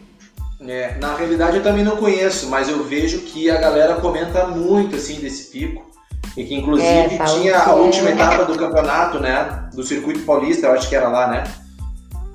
[0.67, 4.97] É, na realidade eu também não conheço, mas eu vejo que a galera comenta muito
[4.97, 5.89] assim desse pico.
[6.36, 8.11] E que inclusive é, tinha a última é.
[8.11, 9.69] etapa do campeonato, né?
[9.73, 11.45] Do circuito paulista, eu acho que era lá, né?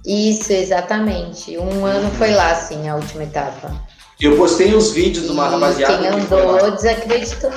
[0.06, 1.58] Isso, exatamente.
[1.58, 3.70] Um ano foi lá, sim, a última etapa.
[4.18, 5.98] Eu postei uns vídeos de uma rapaziada.
[5.98, 7.50] Quem andou desacreditou.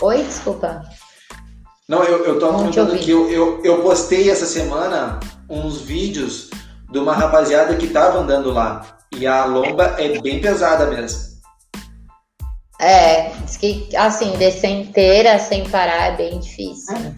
[0.00, 0.80] Oi, desculpa.
[1.88, 6.50] Não, eu, eu tô contando que eu, eu, eu postei essa semana uns vídeos
[6.90, 8.98] de uma rapaziada que tava andando lá.
[9.16, 11.36] E a lomba é bem pesada mesmo.
[12.80, 17.14] É, diz que assim, descer inteira sem parar é bem difícil.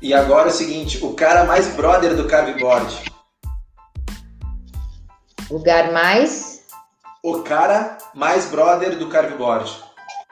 [0.00, 3.12] E agora é o seguinte, o cara mais brother do carveboard.
[5.50, 6.62] Lugar mais?
[7.24, 9.85] O cara mais brother do carveboard.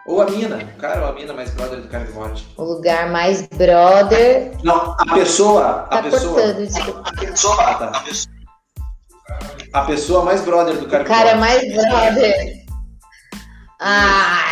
[0.06, 2.08] Ou a mina, o cara ou a mina mais brother do Carne.
[2.58, 4.52] O lugar mais brother.
[4.62, 5.86] Não, a pessoa.
[5.90, 6.34] A tá pessoa.
[6.34, 7.56] Cortando, a pessoa.
[7.62, 8.02] Ah, tá.
[9.72, 12.64] A pessoa mais brother do Carne O cara mais brother.
[13.80, 14.44] Ah!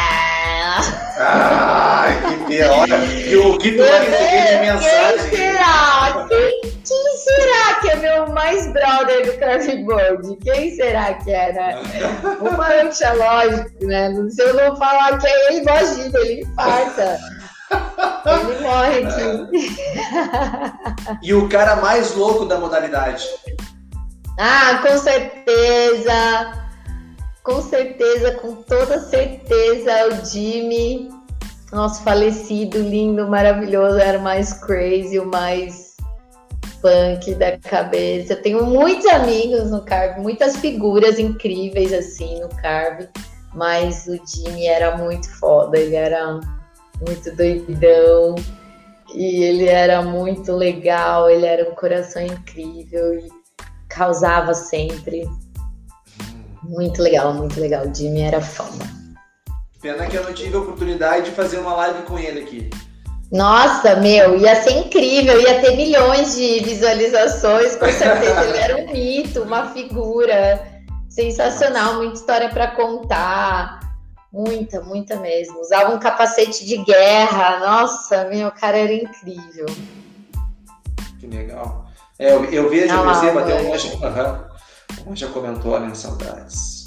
[1.18, 2.88] Ai, que pior.
[2.88, 5.11] E o que tu vai receber de mensagem?
[7.24, 7.74] Quem será?
[7.80, 10.36] Que é meu mais brother do Craftboard?
[10.42, 11.80] Quem será que era?
[12.40, 14.10] O Marucha, lógico, né?
[14.30, 17.18] Se eu não falar que é ele, imagina, ele infarta.
[18.26, 19.76] Ele morre aqui.
[21.22, 23.24] E o cara mais louco da modalidade?
[24.38, 26.62] Ah, com certeza.
[27.42, 31.10] Com certeza, com toda certeza, o Jimmy,
[31.72, 35.81] nosso falecido, lindo, maravilhoso, era o mais crazy, o mais
[36.82, 38.34] punk da cabeça.
[38.34, 43.08] Eu tenho muitos amigos no Carve, muitas figuras incríveis assim no Carve,
[43.54, 46.40] mas o Jimmy era muito foda, ele era
[47.06, 48.34] muito doidão
[49.14, 53.28] e ele era muito legal, ele era um coração incrível e
[53.88, 55.28] causava sempre.
[56.62, 57.86] Muito legal, muito legal.
[57.86, 58.84] O Jimmy era foda.
[59.80, 62.70] Pena que eu não tive a oportunidade de fazer uma live com ele aqui.
[63.32, 68.44] Nossa, meu, ia ser incrível, ia ter milhões de visualizações, com certeza.
[68.44, 70.62] Ele era um mito, uma figura
[71.08, 73.80] sensacional, muita história para contar.
[74.30, 75.60] Muita, muita mesmo.
[75.60, 77.58] Usava um capacete de guerra.
[77.58, 79.66] Nossa, meu, o cara era incrível.
[81.18, 81.86] Que legal.
[82.18, 85.02] É, eu, eu vejo, eu percebo até o Mancha, uhum.
[85.04, 85.94] o Mancha comentou, né?
[85.94, 86.84] Saudades.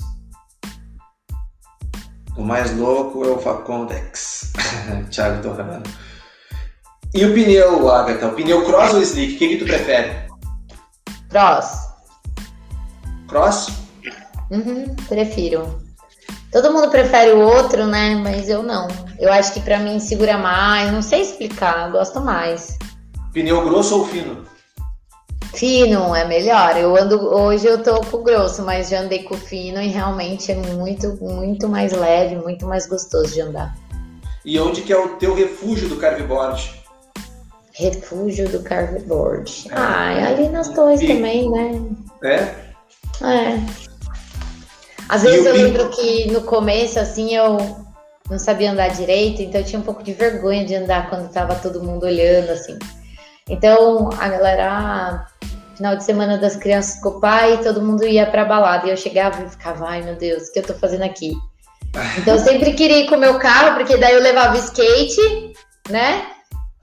[2.37, 4.53] O mais louco é o Facondex.
[5.09, 5.83] Thiago Torrano.
[7.15, 8.27] E o pneu, Agatha?
[8.27, 9.35] O pneu cross ou slick?
[9.35, 10.27] O que, que tu prefere?
[11.29, 11.87] Cross.
[13.29, 13.67] Cross?
[14.51, 15.79] Uhum, prefiro.
[16.51, 18.15] Todo mundo prefere o outro, né?
[18.15, 18.89] Mas eu não.
[19.17, 20.91] Eu acho que para mim segura mais.
[20.91, 22.77] Não sei explicar, gosto mais.
[23.31, 24.43] Pneu grosso ou fino?
[25.53, 26.75] Fino é melhor.
[26.75, 29.87] Eu ando hoje eu tô com o grosso, mas já andei com o fino e
[29.87, 33.73] realmente é muito, muito mais leve, muito mais gostoso de andar.
[34.43, 36.84] E onde que é o teu refúgio do carveboard?
[37.77, 39.67] Refúgio do carveboard.
[39.69, 39.73] É.
[39.75, 41.07] Ah, é ali nas torres e...
[41.07, 41.81] também, né?
[42.23, 42.65] É?
[43.25, 43.59] É.
[45.09, 47.57] Às vezes eu lembro que no começo, assim, eu
[48.29, 51.55] não sabia andar direito, então eu tinha um pouco de vergonha de andar quando tava
[51.55, 52.77] todo mundo olhando, assim.
[53.47, 55.27] Então a galera, ah,
[55.75, 58.87] final de semana das crianças com o pai, todo mundo ia pra balada.
[58.87, 61.33] E eu chegava e ficava, ai meu Deus, o que eu tô fazendo aqui?
[62.17, 65.53] Então eu sempre queria ir com o meu carro, porque daí eu levava skate,
[65.89, 66.34] né?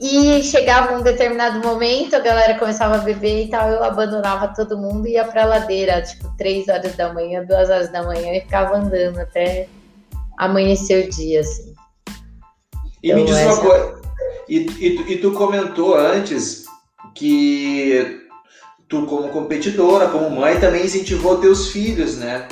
[0.02, 4.76] E chegava um determinado momento, a galera começava a beber e tal, eu abandonava todo
[4.76, 8.40] mundo e ia pra ladeira, tipo, três horas da manhã, duas horas da manhã, e
[8.40, 9.68] ficava andando até
[10.36, 11.72] amanhecer o dia, assim.
[13.00, 13.52] E então, me diz essa...
[13.52, 14.02] uma coisa,
[14.48, 16.64] e, e, e tu comentou antes
[17.14, 18.26] que
[18.88, 22.48] tu, como competidora, como mãe, também incentivou teus filhos, né?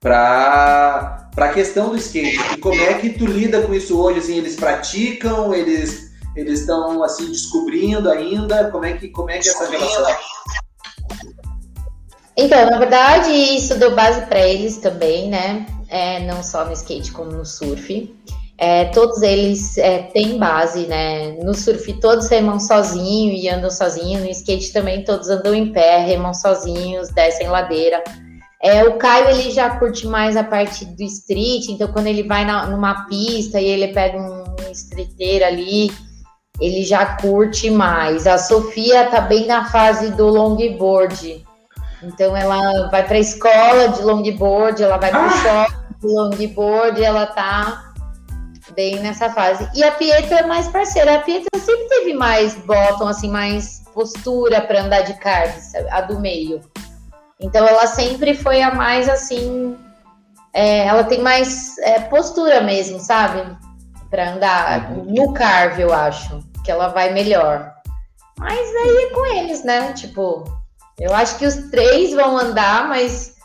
[0.00, 2.54] Para a questão do skate.
[2.54, 4.20] E como é que tu lida com isso hoje?
[4.20, 6.07] Assim, eles praticam, eles
[6.40, 8.70] eles estão assim descobrindo ainda.
[8.70, 10.16] Como é que como é que é essa relação?
[12.36, 15.66] Então, na verdade, isso deu base para eles também, né?
[15.88, 18.14] É, não só no skate como no surf.
[18.56, 21.32] É, todos eles é, têm base, né?
[21.42, 25.98] No surf todos remam sozinho e andam sozinho, no skate também todos andam em pé,
[25.98, 28.02] remam sozinhos, descem ladeira.
[28.60, 32.44] É, o Caio ele já curte mais a parte do street, então quando ele vai
[32.44, 35.92] na, numa pista e ele pega um streeteiro ali,
[36.60, 38.26] ele já curte mais.
[38.26, 41.44] A Sofia tá bem na fase do longboard,
[42.02, 45.30] então ela vai para a escola de longboard, ela vai para o ah!
[45.30, 47.92] shopping de longboard, ela tá
[48.74, 49.68] bem nessa fase.
[49.74, 51.16] E a Pietra é mais parceira.
[51.16, 55.56] A Pietra sempre teve mais bottom, assim, mais postura para andar de kart,
[55.90, 56.60] a do meio.
[57.40, 59.76] Então ela sempre foi a mais assim.
[60.52, 63.56] É, ela tem mais é, postura mesmo, sabe?
[64.10, 65.04] Para andar uhum.
[65.04, 66.47] no carve, eu acho.
[66.68, 67.72] Que ela vai melhor.
[68.38, 69.94] Mas aí é com eles, né?
[69.94, 70.44] Tipo,
[71.00, 73.36] eu acho que os três vão andar, mas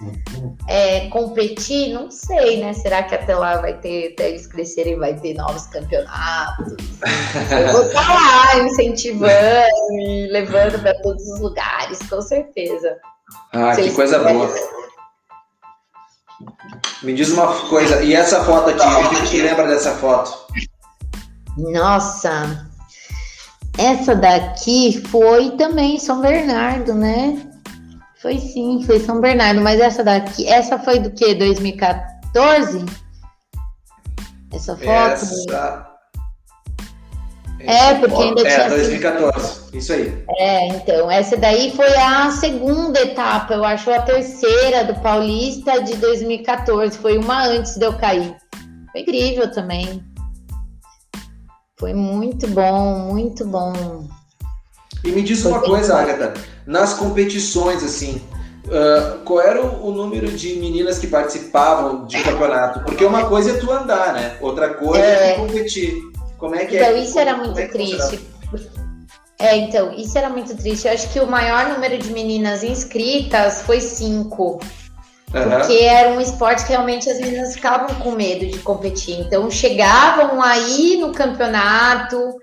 [0.67, 2.73] é, competir, não sei, né?
[2.73, 6.73] Será que até lá vai ter, até eles crescerem, vai ter novos campeonatos?
[7.49, 12.97] Eu vou estar lá incentivando e levando para todos os lugares, com certeza.
[13.53, 14.53] Ah, que coisa boa.
[17.01, 20.43] Me diz uma coisa, e essa foto aqui, o que te lembra dessa foto?
[21.57, 22.72] Nossa,
[23.77, 27.41] essa daqui foi também São Bernardo, né?
[28.21, 31.33] Foi sim, foi São Bernardo, mas essa daqui, essa foi do que?
[31.33, 32.85] 2014?
[34.53, 34.87] Essa foto?
[34.87, 35.93] Essa...
[37.65, 38.65] É, porque ainda é, tinha.
[38.65, 40.23] É, 2014, isso aí.
[40.37, 45.95] É, então, essa daí foi a segunda etapa, eu acho, a terceira do Paulista de
[45.95, 46.97] 2014.
[46.97, 48.35] Foi uma antes de eu cair.
[48.91, 50.03] Foi incrível também.
[51.83, 54.07] Foi muito bom, muito bom.
[55.03, 56.33] E me diz uma coisa, Agatha,
[56.65, 58.21] nas competições, assim,
[58.67, 62.79] uh, qual era o, número de meninas que participavam de campeonato?
[62.85, 64.37] Porque uma coisa é tu andar, né?
[64.39, 66.01] Outra coisa é, é tu competir.
[66.37, 66.91] Como é que então, é?
[66.91, 68.29] Então, isso era muito é triste.
[69.37, 70.87] É, então, isso era muito triste.
[70.87, 74.61] Eu acho que o maior número de meninas inscritas foi cinco.
[75.33, 75.49] Uhum.
[75.49, 79.19] Porque era um esporte que realmente as meninas ficavam com medo de competir.
[79.19, 82.39] Então chegavam aí no campeonato, uhum.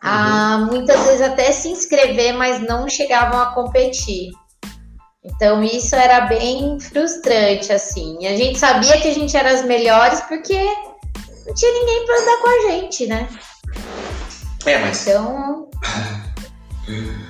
[0.00, 4.30] a muitas vezes até se inscrever, mas não chegavam a competir.
[5.24, 8.26] Então isso era bem frustrante, assim.
[8.26, 10.58] A gente sabia que a gente era as melhores porque
[11.46, 13.28] não tinha ninguém para andar com a gente, né?
[14.64, 15.06] É, mas.
[15.06, 15.68] Então.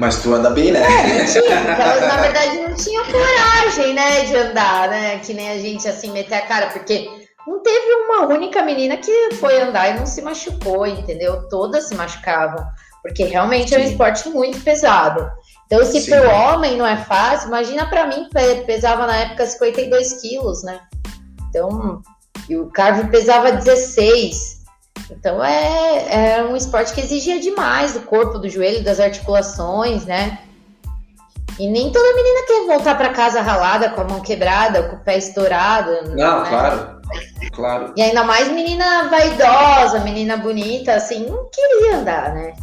[0.00, 0.80] Mas tu anda bem, né?
[0.80, 5.18] É, tinha, então, na verdade não tinha coragem, né, de andar, né?
[5.18, 7.06] Que nem a gente assim meter a cara, porque
[7.46, 11.46] não teve uma única menina que foi andar e não se machucou, entendeu?
[11.50, 12.64] Todas se machucavam,
[13.02, 13.74] porque realmente Sim.
[13.74, 15.30] é um esporte muito pesado.
[15.66, 19.46] Então, se para o homem não é fácil, imagina para mim que pesava na época
[19.46, 20.80] 52 quilos, né?
[21.48, 22.00] Então,
[22.48, 24.59] e o cardio pesava 16.
[25.10, 30.38] Então, é, é um esporte que exigia demais do corpo, do joelho, das articulações, né?
[31.58, 35.00] E nem toda menina quer voltar para casa ralada, com a mão quebrada, com o
[35.00, 35.90] pé estourado.
[36.16, 36.48] Não, né?
[36.48, 37.00] claro.
[37.52, 37.92] Claro.
[37.96, 42.54] E ainda mais menina vaidosa, menina bonita, assim, não queria andar, né?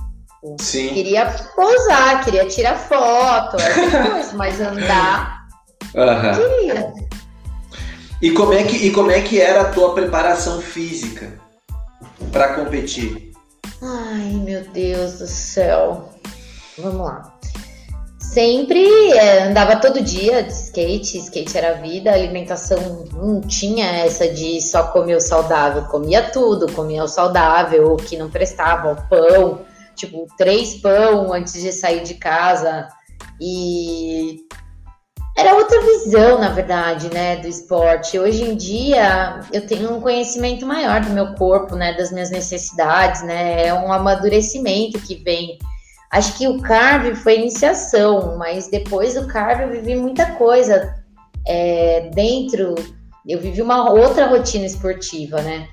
[0.59, 0.89] Sim.
[0.89, 1.25] Queria
[1.55, 3.57] posar, queria tirar foto,
[4.11, 5.45] coisa, mas andar.
[5.93, 6.61] Uhum.
[6.63, 6.93] Queria.
[8.21, 11.46] E como, é que, e como é que era a tua preparação física
[12.31, 13.31] para competir?
[13.81, 16.09] Ai, meu Deus do céu.
[16.77, 17.37] Vamos lá
[18.37, 24.61] sempre é, andava todo dia de skate, skate era vida, alimentação não tinha essa de
[24.61, 29.65] só comer o saudável, comia tudo, comia o saudável, o que não prestava, o pão,
[29.95, 32.87] tipo, três pão antes de sair de casa,
[33.41, 34.45] e
[35.37, 38.17] era outra visão, na verdade, né, do esporte.
[38.19, 43.21] Hoje em dia, eu tenho um conhecimento maior do meu corpo, né, das minhas necessidades,
[43.23, 45.57] né, é um amadurecimento que vem
[46.09, 50.95] Acho que o cardio foi iniciação, mas depois do cardio eu vivi muita coisa
[51.45, 52.75] é, dentro.
[53.27, 55.67] Eu vivi uma outra rotina esportiva, né?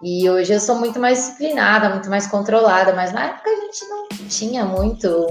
[0.00, 3.84] E hoje eu sou muito mais disciplinada, muito mais controlada, mas na época a gente
[3.88, 5.26] não tinha muito.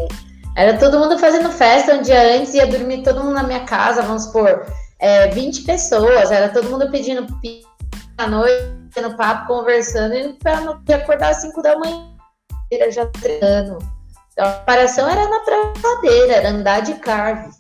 [0.58, 4.02] Era todo mundo fazendo festa um dia antes, ia dormir todo mundo na minha casa,
[4.02, 4.66] vamos supor,
[4.98, 7.70] é, 20 pessoas, era todo mundo pedindo pizza
[8.18, 12.10] à noite, no papo, conversando, e para não acordar às 5 da manhã,
[12.90, 13.78] já treinando.
[14.34, 17.52] Então, a preparação era na pradeira, era andar de carve.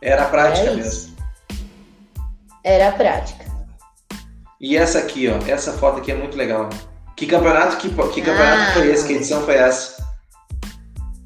[0.00, 1.14] Era a prática é mesmo.
[2.64, 3.44] Era a prática.
[4.58, 6.70] E essa aqui, ó, essa foto aqui é muito legal.
[7.14, 9.06] Que campeonato que, que campeonato ah, foi esse?
[9.06, 9.99] Que edição foi essa?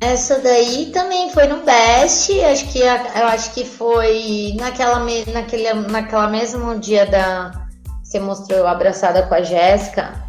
[0.05, 5.01] Essa daí também foi no Best, acho que eu acho que foi naquela
[5.33, 7.67] naquele naquela mesmo dia da
[8.03, 10.23] você mostrou abraçada com a Jéssica.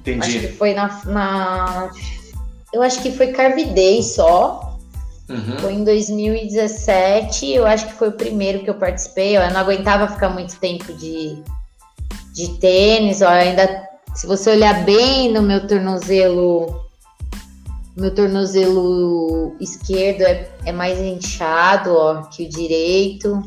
[0.00, 0.20] Entendi.
[0.20, 1.90] Acho que foi na, na
[2.72, 4.78] eu acho que foi Carvidei só.
[5.28, 5.58] Uhum.
[5.60, 9.36] Foi em 2017, eu acho que foi o primeiro que eu participei.
[9.36, 11.40] Eu não aguentava ficar muito tempo de,
[12.34, 13.22] de tênis.
[13.22, 16.79] Ó, ainda, se você olhar bem no meu tornozelo,
[18.00, 23.42] meu tornozelo esquerdo é, é mais inchado ó, que o direito.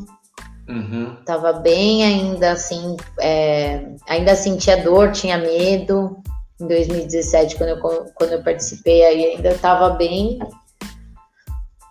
[0.69, 1.15] Uhum.
[1.25, 6.17] Tava bem ainda assim, é, ainda sentia dor, tinha medo
[6.61, 7.79] em 2017, quando eu,
[8.13, 10.39] quando eu participei, aí ainda estava bem,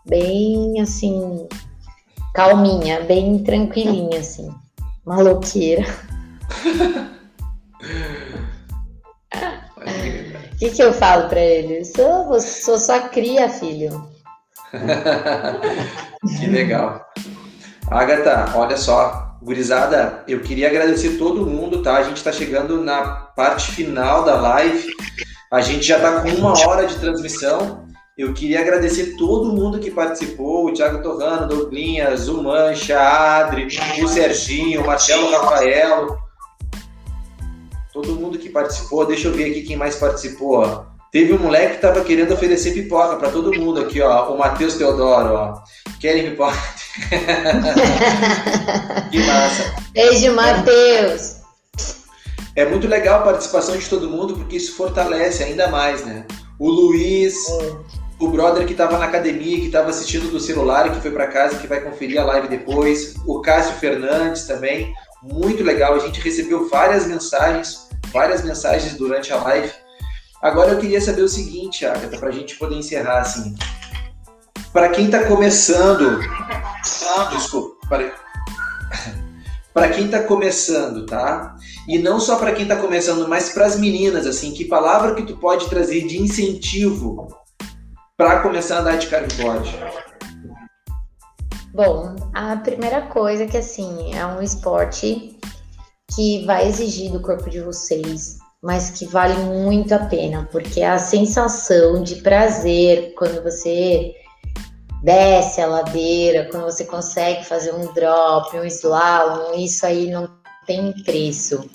[0.06, 1.46] bem assim,
[2.32, 4.48] calminha, bem tranquilinha, assim,
[5.04, 5.84] maloqueira.
[10.62, 11.84] que, que eu falo para ele?
[11.84, 14.08] Sou, sou sua cria, filho.
[16.38, 17.04] que legal.
[17.90, 21.96] Agatha, olha só, Gurizada, eu queria agradecer todo mundo, tá?
[21.96, 23.02] A gente está chegando na
[23.36, 24.88] parte final da live.
[25.52, 27.84] A gente já está com uma hora de transmissão.
[28.16, 33.66] Eu queria agradecer todo mundo que participou: o Thiago Torrano, Douglinhas, o Mancha, a Adri,
[34.00, 36.16] o Serginho, o Marcelo Rafaelo.
[37.92, 39.06] Todo mundo que participou.
[39.06, 40.86] Deixa eu ver aqui quem mais participou.
[41.12, 44.32] Teve um moleque que estava querendo oferecer pipoca para todo mundo aqui, ó.
[44.32, 45.62] O Matheus Teodoro, ó.
[46.00, 46.56] Querem pipoca?
[49.10, 49.74] que massa.
[49.92, 51.42] Beijo, Matheus.
[52.56, 56.26] É muito legal a participação de todo mundo, porque isso fortalece ainda mais, né?
[56.58, 57.34] O Luiz,
[58.18, 61.26] o brother que estava na academia, que estava assistindo do celular e que foi para
[61.26, 63.14] casa, que vai conferir a live depois.
[63.26, 65.94] O Cássio Fernandes também, muito legal.
[65.94, 67.81] A gente recebeu várias mensagens,
[68.12, 69.72] várias mensagens durante a live.
[70.42, 73.54] Agora eu queria saber o seguinte, Agatha, para a gente poder encerrar assim.
[74.72, 76.20] Para quem está começando.
[77.16, 77.76] Ah, desculpa,
[79.72, 81.54] Para quem está começando, tá?
[81.86, 85.22] E não só para quem está começando, mas para as meninas, assim, que palavra que
[85.22, 87.28] tu pode trazer de incentivo
[88.16, 89.78] para começar a andar de cardboard?
[91.74, 95.38] Bom, a primeira coisa é que assim, é um esporte
[96.14, 100.98] que vai exigir do corpo de vocês, mas que vale muito a pena, porque a
[100.98, 104.14] sensação de prazer quando você
[105.02, 110.28] desce a ladeira, quando você consegue fazer um drop, um slalom, isso aí não
[110.66, 111.68] tem preço.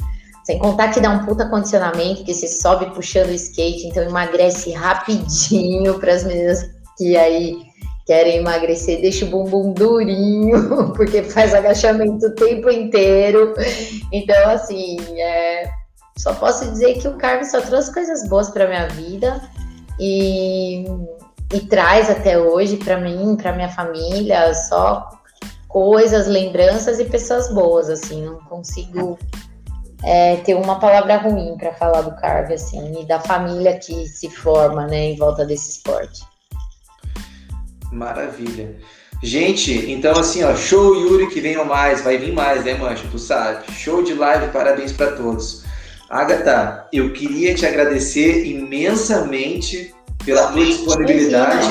[0.45, 4.71] Sem contar que dá um puta condicionamento, que você sobe puxando o skate, então emagrece
[4.71, 6.65] rapidinho para as meninas
[6.97, 7.66] que aí
[8.07, 13.53] querem emagrecer, deixa o bumbum durinho, porque faz agachamento o tempo inteiro.
[14.11, 15.69] Então, assim, é,
[16.17, 19.41] só posso dizer que o carne só trouxe coisas boas para minha vida
[19.99, 20.85] e,
[21.53, 25.09] e traz até hoje para mim, para minha família, só
[25.67, 29.19] coisas, lembranças e pessoas boas, assim, não consigo
[30.01, 34.29] é, ter uma palavra ruim para falar do carve, assim, e da família que se
[34.29, 36.21] forma, né, em volta desse esporte.
[37.91, 38.75] Maravilha.
[39.21, 43.03] Gente, então assim, ó, show Yuri que venham mais, vai vir mais, né, Mancha?
[43.11, 43.71] Tu sabe.
[43.71, 45.63] Show de live, parabéns para todos.
[46.09, 51.67] Agatha, eu queria te agradecer imensamente pela tua disponibilidade,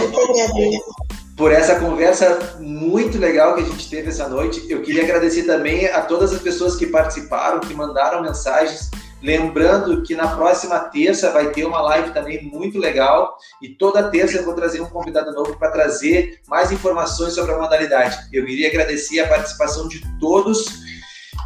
[1.37, 4.65] por essa conversa muito legal que a gente teve essa noite.
[4.69, 8.91] Eu queria agradecer também a todas as pessoas que participaram, que mandaram mensagens.
[9.23, 14.37] Lembrando que na próxima terça vai ter uma live também muito legal e toda terça
[14.37, 18.17] eu vou trazer um convidado novo para trazer mais informações sobre a modalidade.
[18.33, 20.67] Eu queria agradecer a participação de todos.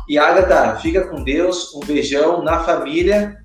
[0.08, 3.38] E Agatha, fica com Deus, um beijão na família,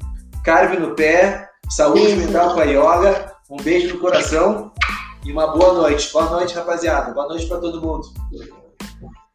[0.44, 4.72] carve no pé, saúde mental com a yoga, um beijo no coração
[5.24, 6.12] e uma boa noite.
[6.12, 7.14] Boa noite, rapaziada.
[7.14, 8.08] Boa noite para todo mundo.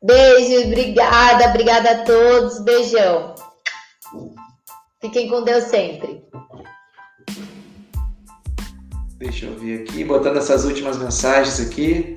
[0.02, 2.58] Beijo, obrigada, obrigada a todos.
[2.64, 3.34] Beijão.
[5.00, 6.22] Fiquem com Deus sempre.
[9.16, 12.14] Deixa eu ver aqui, botando essas últimas mensagens aqui.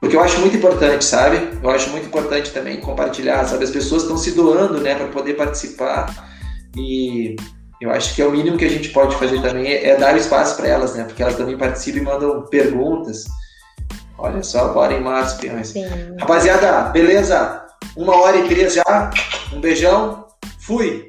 [0.00, 1.36] Porque eu acho muito importante, sabe?
[1.60, 3.64] Eu acho muito importante também compartilhar, sabe?
[3.64, 6.30] As pessoas estão se doando, né, para poder participar.
[6.76, 7.34] E
[7.80, 10.16] eu acho que é o mínimo que a gente pode fazer também é, é dar
[10.16, 11.04] espaço para elas, né?
[11.04, 13.24] Porque elas também participam e mandam perguntas.
[14.16, 15.74] Olha só, bora em março, peões.
[16.20, 17.66] Rapaziada, beleza?
[17.96, 19.10] Uma hora e três já.
[19.52, 20.26] Um beijão.
[20.60, 21.06] Fui!